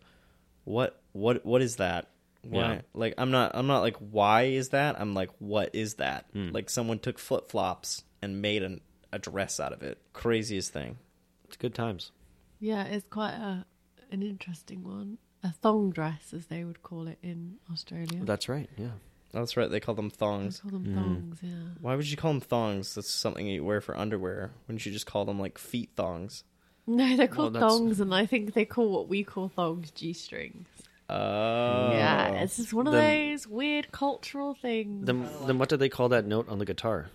[0.64, 2.08] what what what is that?
[2.42, 2.60] Why?
[2.74, 2.80] Yeah.
[2.94, 5.00] Like I'm not I'm not like why is that?
[5.00, 6.26] I'm like what is that?
[6.32, 6.50] Hmm.
[6.52, 8.80] Like someone took flip flops and made an,
[9.12, 9.98] a dress out of it.
[10.12, 10.96] Craziest thing.
[11.44, 12.12] It's good times.
[12.60, 13.66] Yeah, it's quite a
[14.12, 15.18] an interesting one.
[15.42, 18.20] A thong dress, as they would call it in Australia.
[18.24, 18.68] That's right.
[18.76, 18.90] Yeah.
[19.32, 19.70] That's right.
[19.70, 20.60] They call them They thongs.
[20.60, 20.94] call them hmm.
[20.96, 21.50] thongs, yeah.
[21.80, 22.94] Why would you call them thongs?
[22.94, 24.50] That's something you wear for underwear.
[24.66, 26.44] Wouldn't you just call them like feet thongs?
[26.86, 30.66] No, they're called that's- thongs, and I think they call what we call thongs g-strings.
[31.08, 35.06] Oh, yeah, it's just one of Then- those weird cultural things.
[35.06, 37.10] Then then what do they call that note on the guitar?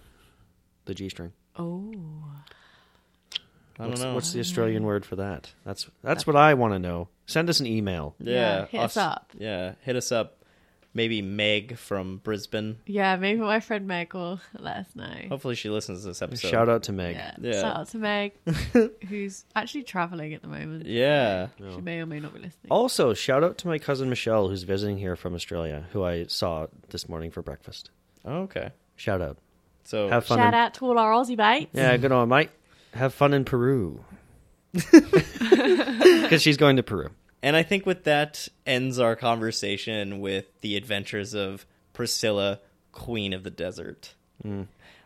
[0.86, 1.32] The G string.
[1.58, 1.92] oh,
[3.78, 4.14] I don't What's, know.
[4.16, 5.54] what's the Australian word for that?
[5.66, 7.10] That's that's what I want to know.
[7.26, 8.16] Send us an email.
[8.20, 9.32] yeah, Yeah, hit us Aus- up.
[9.38, 10.44] Yeah, hit us up.
[10.96, 12.78] Maybe Meg from Brisbane.
[12.86, 15.14] Yeah, maybe my friend Meg will let us know.
[15.28, 16.48] Hopefully, she listens to this episode.
[16.48, 17.16] Shout out to Meg.
[17.18, 17.36] Yeah.
[17.42, 17.62] Yeah.
[17.62, 18.32] Shout out to Meg,
[19.10, 20.86] who's actually traveling at the moment.
[20.86, 21.48] Yeah.
[21.58, 22.72] She may or may not be listening.
[22.72, 26.68] Also, shout out to my cousin Michelle, who's visiting here from Australia, who I saw
[26.90, 27.90] this morning for breakfast.
[28.24, 28.70] Oh, okay.
[28.96, 29.38] Shout out.
[29.84, 30.38] So Have fun.
[30.38, 31.72] Shout in- out to all our Aussie mates.
[31.74, 32.52] Yeah, good on, mate.
[32.94, 34.04] Have fun in Peru.
[36.26, 37.10] Because she's going to Peru.
[37.46, 42.60] And I think with that ends our conversation with the adventures of Priscilla,
[42.92, 44.16] Queen of the Desert.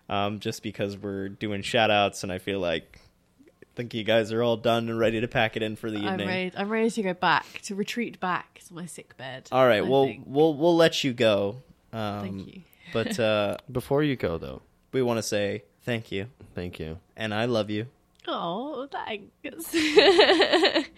[0.08, 3.02] Um, just because we're doing shout outs, and I feel like
[3.46, 5.98] I think you guys are all done and ready to pack it in for the
[5.98, 6.28] I'm evening.
[6.30, 6.52] ready.
[6.56, 9.50] I'm ready to go back to retreat back to my sick bed.
[9.52, 10.24] All right, I well, think.
[10.26, 11.58] we'll we'll let you go.
[11.92, 12.62] Um, Thank you.
[12.94, 14.62] But uh, Before you go, though,
[14.94, 17.00] we want to say thank you, thank you.
[17.18, 17.88] and I love you.
[18.28, 19.76] Oh, thanks.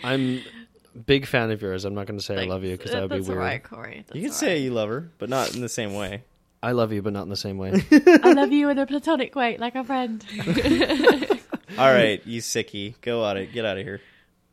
[0.04, 0.71] I'm a
[1.06, 1.86] big fan of yours.
[1.86, 3.40] I'm not going to say I love you because that would be That's weird.
[3.40, 4.04] all right, Corey.
[4.08, 4.62] That's You can all say right.
[4.62, 6.24] you love her, but not in the same way.
[6.64, 7.74] I love you, but not in the same way.
[7.92, 10.24] I love you in a platonic way, like a friend.
[11.78, 14.02] All right, you sickie, go out it, get out of here.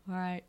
[0.08, 0.42] all right.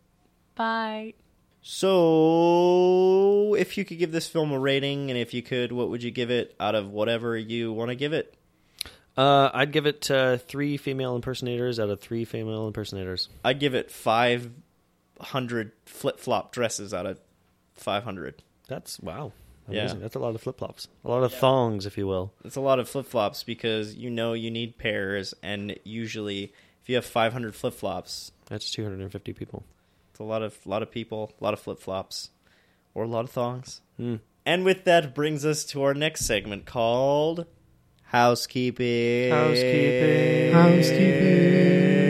[0.56, 1.16] Bye.
[1.62, 6.04] So, if you could give this film a rating, and if you could, what would
[6.04, 8.36] you give it out of whatever you want to give it?
[9.18, 13.30] uh, I'd give it uh, three female impersonators out of three female impersonators.
[13.44, 13.92] I'd give it
[15.20, 17.20] 500 flip flop dresses out of
[17.76, 18.42] 500.
[18.68, 19.32] That's wow.
[19.70, 19.94] Yeah.
[19.94, 20.88] That's a lot of flip flops.
[21.06, 22.34] A lot of thongs, if you will.
[22.44, 26.52] It's a lot of flip flops because you know you need pairs, and usually,
[26.82, 29.64] if you have 500 flip flops, That's 250 people.
[30.10, 32.32] it's a lot of lot of people, a lot of flip flops,
[32.96, 33.82] or a lot of thongs.
[33.98, 34.16] Hmm.
[34.44, 37.46] And with that brings us to our next segment called
[38.06, 39.30] Housekeeping.
[39.32, 40.54] Housekeeping.
[40.54, 42.09] Housekeeping.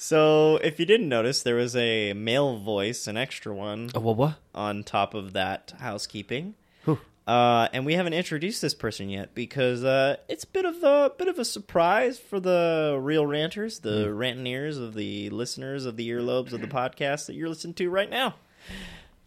[0.00, 4.14] So, if you didn't notice, there was a male voice, an extra one, Oh, well,
[4.14, 4.34] what?
[4.54, 6.54] on top of that housekeeping.
[6.84, 7.00] Whew.
[7.26, 11.10] Uh, and we haven't introduced this person yet because uh, it's a bit of a
[11.18, 16.08] bit of a surprise for the real ranters, the Rantaineers of the listeners of the
[16.10, 18.36] earlobes of the podcast that you're listening to right now.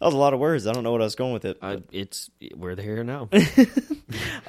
[0.00, 0.66] That was a lot of words.
[0.66, 1.58] I don't know what I was going with it.
[1.60, 3.28] Uh, it's we're here now.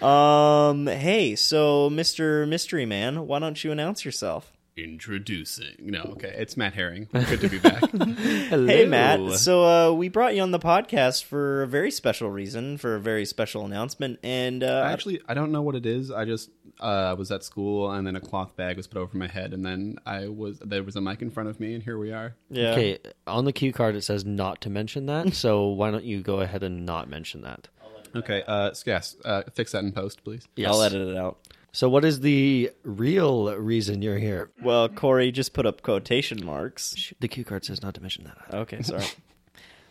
[0.01, 2.47] Um, hey, so Mr.
[2.47, 4.51] Mystery Man, why don't you announce yourself?
[4.75, 5.75] Introducing.
[5.81, 6.33] No, okay.
[6.35, 7.07] It's Matt Herring.
[7.13, 7.83] Good to be back.
[7.91, 9.33] Hey, Matt.
[9.33, 12.99] So uh, we brought you on the podcast for a very special reason, for a
[12.99, 16.09] very special announcement, and uh, Actually, I don't know what it is.
[16.09, 16.49] I just
[16.79, 19.63] uh, was at school, and then a cloth bag was put over my head, and
[19.63, 22.35] then I was there was a mic in front of me, and here we are.
[22.49, 22.71] yeah.
[22.71, 22.97] Okay,
[23.27, 26.39] on the cue card it says not to mention that, so why don't you go
[26.39, 27.67] ahead and not mention that?
[28.15, 30.47] Okay, uh, yes, uh, fix that in post, please.
[30.55, 30.71] Yes.
[30.71, 31.37] I'll edit it out.
[31.75, 34.51] So, what is the real reason you're here?
[34.61, 37.11] Well, Corey just put up quotation marks.
[37.19, 38.37] The cue card says not to mention that.
[38.53, 39.05] Okay, sorry.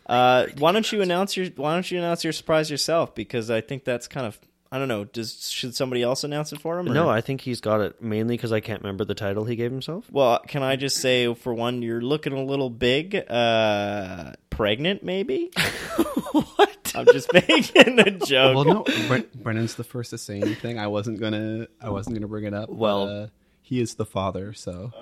[0.07, 3.17] uh, why don't you announce your Why don't you announce your surprise yourself?
[3.17, 4.39] Because I think that's kind of
[4.73, 5.05] I don't know.
[5.05, 6.89] Does should somebody else announce it for him?
[6.89, 9.55] or- No, I think he's got it mainly because I can't remember the title he
[9.55, 10.07] gave himself.
[10.11, 13.15] Well, can I just say for one, you're looking a little big.
[13.15, 15.51] Uh, pregnant, maybe.
[16.33, 16.93] what?
[16.95, 18.55] I'm just making a joke.
[18.55, 20.79] Well, no, Bren- Brennan's the first to say anything.
[20.79, 21.69] I wasn't gonna.
[21.81, 22.69] I wasn't gonna bring it up.
[22.69, 23.27] but, Well- uh,
[23.61, 24.93] he is the father, so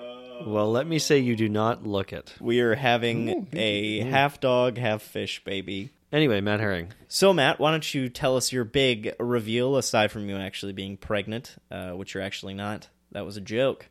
[0.47, 2.34] Well, let me say you do not look it.
[2.41, 5.91] We are having a half dog, half fish baby.
[6.12, 6.93] Anyway, Matt Herring.
[7.09, 10.97] So, Matt, why don't you tell us your big reveal aside from you actually being
[10.97, 12.88] pregnant, uh, which you're actually not?
[13.12, 13.88] That was a joke.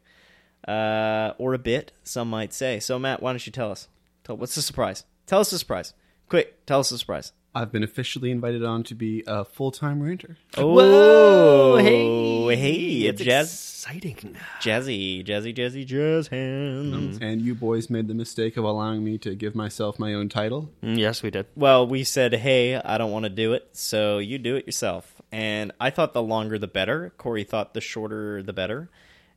[0.67, 2.79] Uh, or a bit, some might say.
[2.79, 3.87] So, Matt, why don't you tell us?
[4.23, 5.05] Tell, what's the surprise?
[5.27, 5.93] Tell us the surprise.
[6.27, 7.31] Quick, tell us the surprise.
[7.55, 10.37] I've been officially invited on to be a full time ranter.
[10.55, 14.37] Oh, hey, hey, it's jazz, exciting.
[14.61, 17.17] jazzy, jazzy, jazzy, jazz hands.
[17.21, 20.69] And you boys made the mistake of allowing me to give myself my own title.
[20.83, 21.47] Mm, yes, we did.
[21.55, 25.19] Well, we said, hey, I don't want to do it, so you do it yourself.
[25.31, 27.13] And I thought the longer the better.
[27.17, 28.89] Corey thought the shorter the better.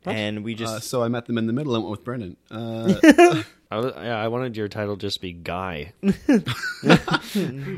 [0.04, 2.36] And we just Uh, so I met them in the middle and went with Brennan.
[2.50, 3.42] Uh,
[3.72, 5.92] I, was, yeah, I wanted your title just to be Guy.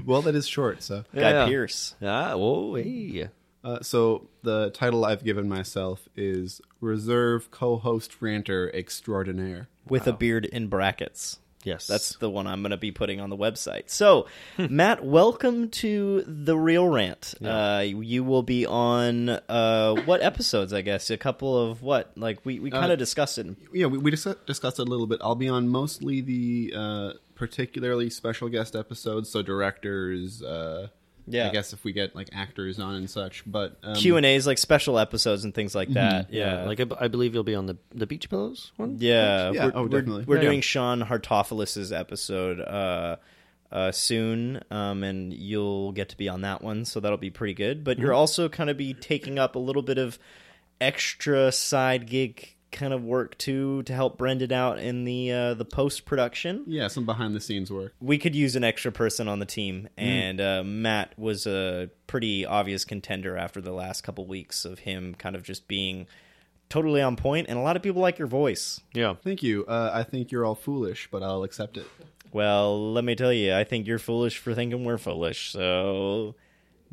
[0.04, 0.82] well, that is short.
[0.82, 1.46] So, Guy Yeah.
[1.46, 1.94] Pearce.
[2.02, 3.28] Ah, whoa, hey.
[3.62, 9.68] uh, so the title I've given myself is Reserve Co-host Ranter Extraordinaire.
[9.88, 11.38] with a beard in brackets.
[11.64, 11.86] Yes.
[11.86, 13.84] That's the one I'm going to be putting on the website.
[13.90, 14.26] So,
[14.58, 17.34] Matt, welcome to the Reel Rant.
[17.42, 20.72] Uh, you will be on uh, what episodes?
[20.72, 22.12] I guess a couple of what?
[22.16, 23.46] Like we we kind of discussed it.
[23.72, 25.20] Yeah, we, we dis- discussed it a little bit.
[25.22, 30.88] I'll be on mostly the uh, particularly special guest episodes, so directors, uh,
[31.26, 31.48] Yeah.
[31.48, 33.42] I guess if we get like actors on and such.
[33.46, 36.32] But um, Q and A's like special episodes and things like that.
[36.32, 38.96] Yeah, like I, I believe you'll be on the the Beach Pillows one.
[39.00, 40.24] yeah, Yeah, We're, oh, we're- definitely.
[40.26, 40.62] We're, Yeah, doing yeah.
[40.62, 43.16] Sean Hartophilus's episode uh,
[43.72, 47.54] uh, soon, um, and you'll get to be on that one, so that'll be pretty
[47.54, 47.84] good.
[47.84, 48.02] But Mm-hmm.
[48.04, 50.18] you're also kind of be taking up a little bit of
[50.80, 55.64] extra side gig kind of work too to help Breandan out in the uh, the
[55.64, 56.64] post production.
[56.66, 57.94] yeah, some behind the scenes work.
[58.00, 62.44] we could use an extra person on the team, and uh, Matt was a pretty
[62.44, 66.06] obvious contender after the last couple weeks of him kind of just being
[66.68, 68.80] totally on point, and a lot of people like your voice.
[68.92, 69.64] Yeah, Thank you.
[69.66, 71.86] Uh, I think you're all foolish, but I'll accept it.
[72.32, 75.52] Well, let me tell you, I think you're foolish for thinking we're foolish.
[75.52, 76.34] So,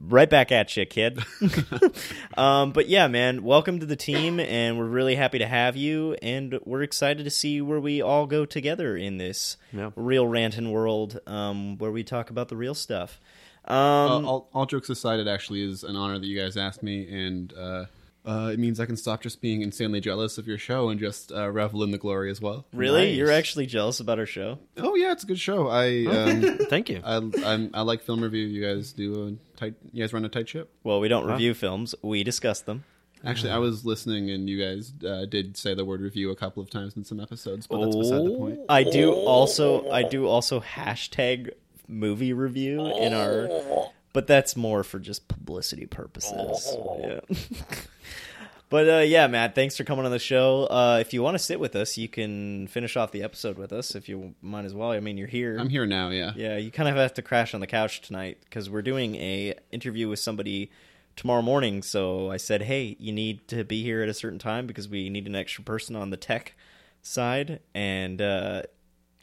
[0.08, 1.20] right back at you, kid.
[2.38, 6.16] um, but yeah, man, welcome to the team, and we're really happy to have you,
[6.22, 9.92] and we're excited to see where we all go together in this Yeah.
[9.96, 13.20] real ranting world, um, where we talk about the real stuff.
[13.66, 16.82] Um, Uh, all, all jokes aside, it actually is an honor that you guys asked
[16.84, 17.86] me, and uh,
[18.26, 21.32] uh, it means I can stop just being insanely jealous of your show and just
[21.32, 22.66] uh, revel in the glory as well.
[22.74, 23.18] really, nice.
[23.18, 24.60] you're actually jealous about our show?
[24.78, 25.68] Oh yeah, it's a good show.
[25.68, 27.02] I um, thank you.
[27.04, 28.46] I I'm, I like film review.
[28.46, 29.76] You guys do a tight.
[29.92, 30.72] You guys run a tight ship.
[30.84, 32.84] Well, we don't review films; we discuss them.
[33.24, 36.64] Actually, I was listening, and you guys uh, did say the word review a couple
[36.64, 38.60] of times in some episodes, but that's beside the point.
[38.68, 41.52] I do also I do also hashtag
[41.88, 43.48] movie review in our
[44.14, 46.76] but that's more for just publicity purposes.
[47.00, 47.20] Yeah.
[48.70, 50.66] but uh, yeah, Matt, thanks for coming on the show.
[50.66, 53.74] Uh, if you want to sit with us, you can finish off the episode with
[53.74, 54.92] us if you might as well.
[54.92, 55.58] I mean, you're here.
[55.58, 56.10] I'm here now.
[56.10, 56.32] Yeah.
[56.36, 59.56] Yeah, you kind of have to crash on the couch tonight because we're doing a
[59.72, 60.72] interview with somebody
[61.16, 61.84] tomorrow morning.
[61.84, 65.10] So I said, hey, you need to be here at a certain time because we
[65.10, 66.56] need an extra person on the tech
[67.02, 67.60] side.
[67.76, 68.64] And uh,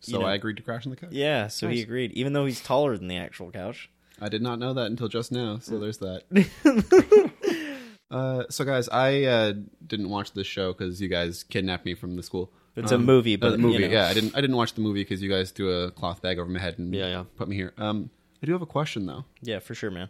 [0.01, 1.11] So you know- I agreed to crash on the couch.
[1.13, 3.89] yeah, so he agreed, even though he's taller than the actual couch.
[4.21, 5.59] I did not know that until just now.
[5.61, 6.25] So there's that.
[8.11, 9.53] uh, so guys, I uh,
[9.87, 12.53] didn't watch this show because you guys kidnapped me from the school.
[12.77, 13.83] It's a movie, uh, but, the movie.
[13.83, 13.93] you know.
[13.95, 14.37] Yeah, I didn't.
[14.37, 16.79] I didn't watch the movie because you guys threw a cloth bag over my head
[16.79, 17.25] and Yeah, yeah.
[17.37, 17.73] put me here.
[17.77, 18.11] Um,
[18.43, 19.25] I do have a question though.
[19.43, 20.09] Yeah, for sure, man.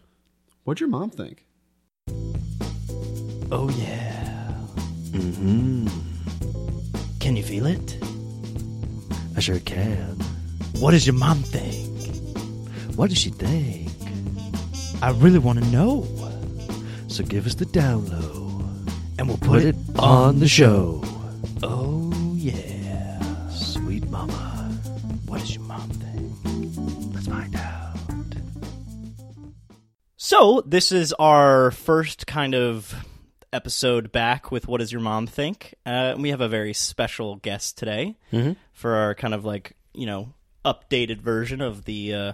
[0.64, 1.46] What'd your mom think?
[3.50, 4.54] Oh, yeah.
[5.12, 5.88] Mm-hmm.
[7.20, 7.96] Can you feel it?
[9.34, 10.18] I sure can.
[10.78, 11.86] What does your mom think?
[12.96, 13.88] What does she think?
[15.01, 16.07] I really want to know.
[17.09, 18.64] So give us the down low.
[19.18, 21.03] And we'll Put it on the show.
[21.62, 23.49] Oh, yeah.
[23.49, 24.32] Sweet mama.
[25.26, 27.14] What does your mom think?
[27.14, 27.96] Let's find out.
[30.16, 32.94] So, this is our first kind of
[33.53, 35.74] episode back with What Does Your Mom Think?
[35.86, 38.16] Uh, we have a very special guest today
[38.72, 40.34] for our kind of like, you know,
[40.64, 42.32] updated version of the uh,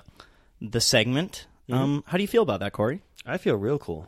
[0.60, 1.46] the segment.
[1.70, 3.00] Um, how do you feel about that, Corey?
[3.26, 4.06] I feel real cool.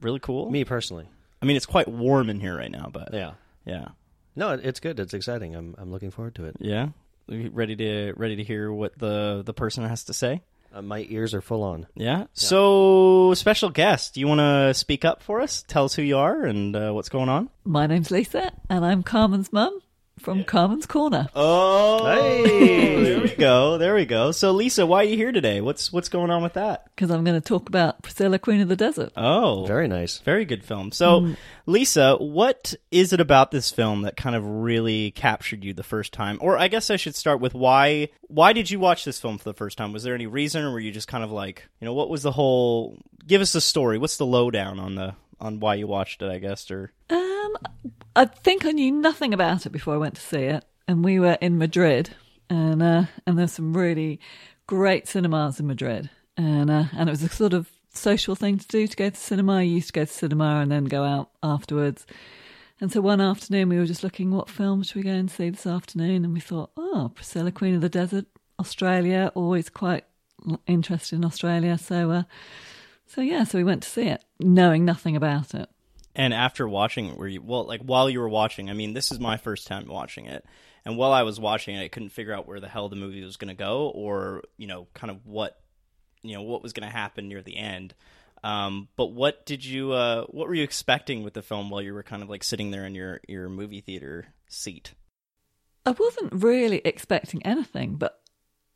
[0.00, 0.50] Really cool?
[0.50, 1.08] Me personally.
[1.42, 3.32] I mean, it's quite warm in here right now, but Yeah.
[3.64, 3.88] yeah.
[4.34, 4.98] No, it's good.
[5.00, 5.54] It's exciting.
[5.54, 6.56] I'm I'm looking forward to it.
[6.60, 6.88] Yeah.
[7.28, 10.42] Ready to ready to hear what the the person has to say?
[10.74, 11.86] Uh, my ears are full on.
[11.94, 12.24] Yeah.
[12.34, 15.64] So, special guest, do you want to speak up for us?
[15.66, 17.48] Tell us who you are and uh, what's going on.
[17.64, 19.80] My name's Lisa, and I'm Carmen's mum
[20.18, 21.28] from Carmen's Corner.
[21.34, 23.04] Oh, Hey!
[23.04, 23.78] there we go.
[23.78, 24.32] There we go.
[24.32, 25.60] So, Lisa, why are you here today?
[25.60, 26.86] What's what's going on with that?
[26.94, 29.12] Because I'm going to talk about Priscilla, Queen of the Desert.
[29.16, 30.18] Oh, Very nice.
[30.18, 30.92] very good film.
[30.92, 31.36] So, mm.
[31.66, 36.12] Lisa, what is it about this film that kind of really captured you the first
[36.12, 36.38] time?
[36.40, 39.44] Or I guess I should start with why why did you watch this film for
[39.44, 39.92] the first time?
[39.92, 42.22] Was there any reason or were you just kind of like, you know, what was
[42.22, 43.98] the whole give us the story.
[43.98, 47.56] What's the lowdown on the on why you watched it, I guess, or Um,
[48.14, 51.18] I think I knew nothing about it before I went to see it, and we
[51.18, 52.10] were in Madrid,
[52.48, 54.20] and uh, and there's some really
[54.66, 58.66] great cinemas in Madrid, and uh, and it was a sort of social thing to
[58.68, 59.58] do to go to cinema.
[59.58, 62.06] I used to go to cinema and then go out afterwards.
[62.78, 65.48] And so one afternoon we were just looking, what film should we go and see
[65.48, 66.26] this afternoon?
[66.26, 68.26] And we thought, oh, Priscilla, Queen of the Desert,
[68.60, 70.04] Australia, always quite
[70.66, 71.78] interested in Australia.
[71.78, 72.22] So, uh,
[73.06, 75.68] so yeah, so we went to see it, knowing nothing about it.
[76.14, 77.66] And after watching it, were you well?
[77.66, 80.44] Like while you were watching, I mean, this is my first time watching it,
[80.84, 83.24] and while I was watching it, I couldn't figure out where the hell the movie
[83.24, 85.60] was going to go, or you know, kind of what,
[86.22, 87.94] you know, what was going to happen near the end.
[88.44, 91.92] Um, but what did you, uh, what were you expecting with the film while you
[91.92, 94.94] were kind of like sitting there in your your movie theater seat?
[95.84, 98.20] I wasn't really expecting anything, but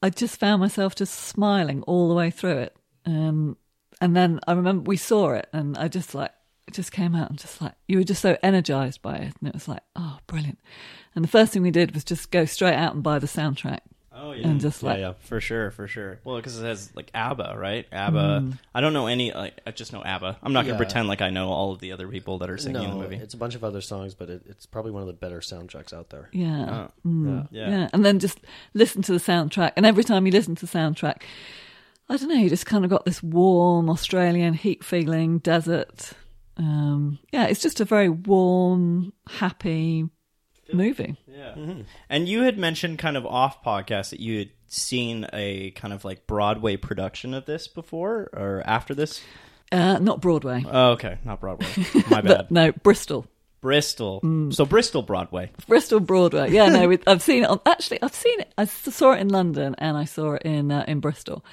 [0.03, 2.77] I just found myself just smiling all the way through it.
[3.05, 3.57] Um,
[4.01, 6.33] and then I remember we saw it, and I just like
[6.69, 9.49] it just came out and just like you were just so energized by it, and
[9.49, 10.59] it was like oh brilliant.
[11.15, 13.81] And the first thing we did was just go straight out and buy the soundtrack.
[14.13, 15.13] Oh and just Yeah, like yeah.
[15.21, 16.21] For sure, for sure.
[16.25, 17.87] Well, because it has like ABBA, right?
[17.91, 18.19] ABBA.
[18.45, 18.59] Mm.
[18.75, 19.33] I don't know any.
[19.33, 20.37] Like, I just know ABBA.
[20.43, 20.77] I'm not gonna Yeah.
[20.79, 23.17] pretend like I know all of the other people that are singing in the movie.
[23.17, 25.93] it's a bunch of other songs, but it, it's probably one of the better soundtracks
[25.95, 26.29] out there.
[26.33, 26.89] yeah.
[27.05, 27.49] Oh, Mm.
[27.51, 27.71] yeah.
[27.71, 27.89] Yeah.
[27.95, 28.41] And then just
[28.75, 29.73] listen to the soundtrack.
[29.77, 31.23] And every time you listen to the soundtrack,
[32.11, 36.13] I don't know, you just kind of got this warm Australian heat feeling, desert.
[36.57, 40.09] Um, yeah, it's just a very warm, happy
[40.73, 41.17] movie.
[41.27, 41.55] Yeah.
[41.57, 41.81] Mm-hmm.
[42.09, 46.05] And you had mentioned kind of off podcast that you had seen a kind of
[46.05, 49.21] like Broadway production of this before or after this.
[49.73, 51.69] Uh, not Broadway, Oh, okay, not Broadway.
[52.11, 52.51] My bad.
[52.51, 53.25] no, Bristol.
[53.61, 54.21] Bristol.
[54.23, 54.53] Mm.
[54.53, 55.53] So Bristol Broadway.
[55.69, 56.51] Bristol Broadway.
[56.51, 57.51] Yeah, no, I've seen it.
[57.51, 58.53] On, actually, I've seen it.
[58.59, 61.45] I saw it in London and I saw it in uh, in Bristol,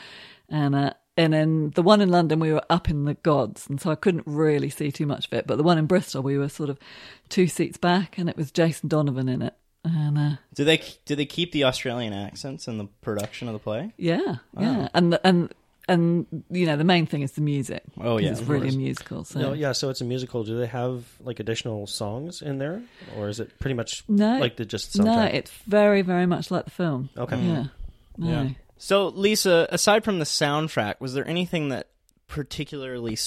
[0.50, 3.80] and uh, and then the one in London we were up in the gods, and
[3.82, 5.48] so I couldn't really see too much of it.
[5.48, 6.78] But the one in Bristol we were sort of
[7.30, 11.16] two seats back, and it was Jason Donovan in it, and uh, Do they do
[11.16, 13.94] they keep the Australian accents in the production of the play?
[13.98, 15.54] yeah, yeah, and and
[15.90, 17.82] and you know the main thing is the music.
[18.00, 18.76] Oh yeah, it's really course.
[18.76, 19.24] a musical.
[19.24, 20.44] So No, yeah, so it's a musical.
[20.44, 22.82] Do they have like additional songs in there,
[23.18, 24.38] or is it pretty much No.
[24.38, 25.04] like the just soundtrack?
[25.06, 27.10] no, it's very very much like the film.
[27.18, 27.38] Okay.
[27.42, 27.66] Yeah,
[28.18, 28.30] no.
[28.44, 28.50] Yeah.
[28.78, 31.88] So, Lisa, aside from the soundtrack, was there anything that
[32.28, 33.18] particularly,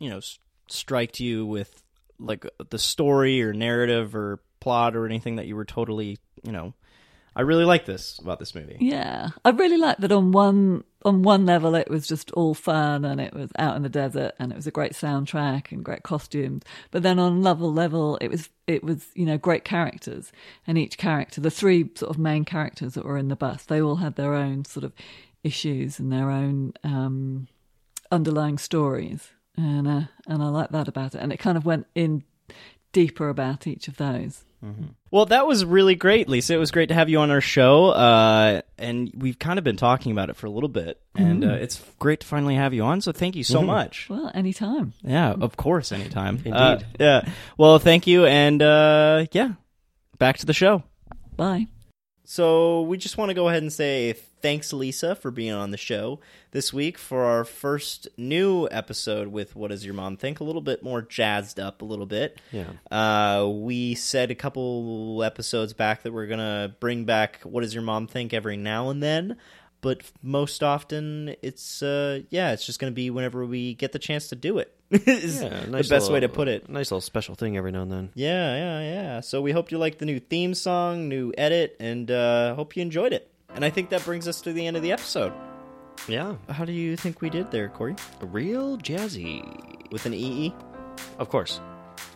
[0.00, 0.20] you know,
[0.68, 1.82] striked you with
[2.18, 6.74] like the story or narrative or plot or anything that you were totally, you know,
[7.36, 8.78] I really like this about this movie.
[8.80, 13.04] Yeah, I really like that on one on one level it was just all fun
[13.04, 16.02] and it was out in the desert and it was a great soundtrack and great
[16.02, 16.62] costumes.
[16.90, 20.32] But then on another level it was it was you know great characters
[20.66, 23.82] and each character the three sort of main characters that were in the bus they
[23.82, 24.94] all had their own sort of
[25.44, 27.46] issues and their own um,
[28.10, 29.28] underlying stories
[29.58, 32.24] and uh, and I like that about it and it kind of went in
[32.96, 34.42] deeper about each of those.
[35.10, 36.54] Well, that was really great, Lisa.
[36.54, 39.76] It was great to have you on our show, uh, and we've kind of been
[39.76, 42.82] talking about it for a little bit, and uh, it's great to finally have you
[42.82, 43.02] on.
[43.02, 44.08] So, thank you so much.
[44.08, 44.94] Well, anytime.
[45.02, 46.36] Yeah, of course, anytime.
[46.36, 46.52] Indeed.
[46.54, 47.28] Uh, yeah.
[47.58, 49.52] Well, thank you, and uh, yeah,
[50.18, 50.82] back to the show.
[51.36, 51.66] Bye.
[52.28, 54.12] So we just want to go ahead and say
[54.42, 56.18] thanks, Lisa, for being on the show
[56.50, 60.40] this week for our first new episode with What Does Your Mom Think?
[60.40, 62.40] A little bit more jazzed up, a little bit.
[62.50, 62.72] Yeah.
[62.90, 67.84] Uh, we said a couple episodes back that we're gonna bring back What Does Your
[67.84, 69.36] Mom Think every now and then,
[69.86, 74.26] but most often it's uh, yeah, it's just gonna be whenever we get the chance
[74.30, 74.74] to do it.
[74.90, 76.68] is Yeah, the nice best way to put it.
[76.68, 78.10] Nice little special thing every now and then.
[78.14, 79.20] Yeah, yeah, yeah.
[79.20, 82.82] So we hope you like the new theme song, new edit, and uh, hope you
[82.82, 83.30] enjoyed it.
[83.54, 85.32] And I think that brings us to the end of the episode.
[86.08, 87.94] Yeah, How do you think we did there, Corey?
[88.20, 89.40] real jazzy.
[89.92, 90.52] With an EE?
[91.20, 91.60] Of course.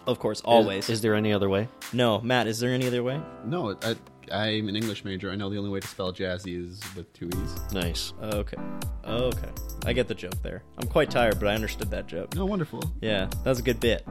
[0.09, 0.85] Of course, always.
[0.85, 1.69] Is, is there any other way?
[1.93, 3.21] no, Matt, is there any other way?
[3.45, 3.95] No, I,
[4.33, 5.31] I'm an English major.
[5.31, 7.73] I know the only way to spell jazzy is with two e's.
[7.73, 8.13] Nice.
[8.23, 8.57] Okay.
[9.05, 9.49] Okay.
[9.87, 10.63] I get the joke there.
[10.79, 12.35] I'm quite tired, but I understood that joke.
[12.35, 12.83] No, wonderful.
[13.01, 14.07] Yeah, that was a good bit.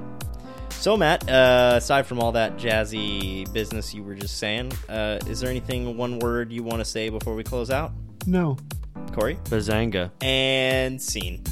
[0.71, 5.41] So, Matt, uh, aside from all that jazzy business you were just saying, uh, is
[5.41, 7.91] there anything, one word you want to say before we close out?
[8.25, 8.57] No.
[9.11, 9.35] Corey?
[9.45, 10.11] Bazanga.
[10.21, 11.43] And scene.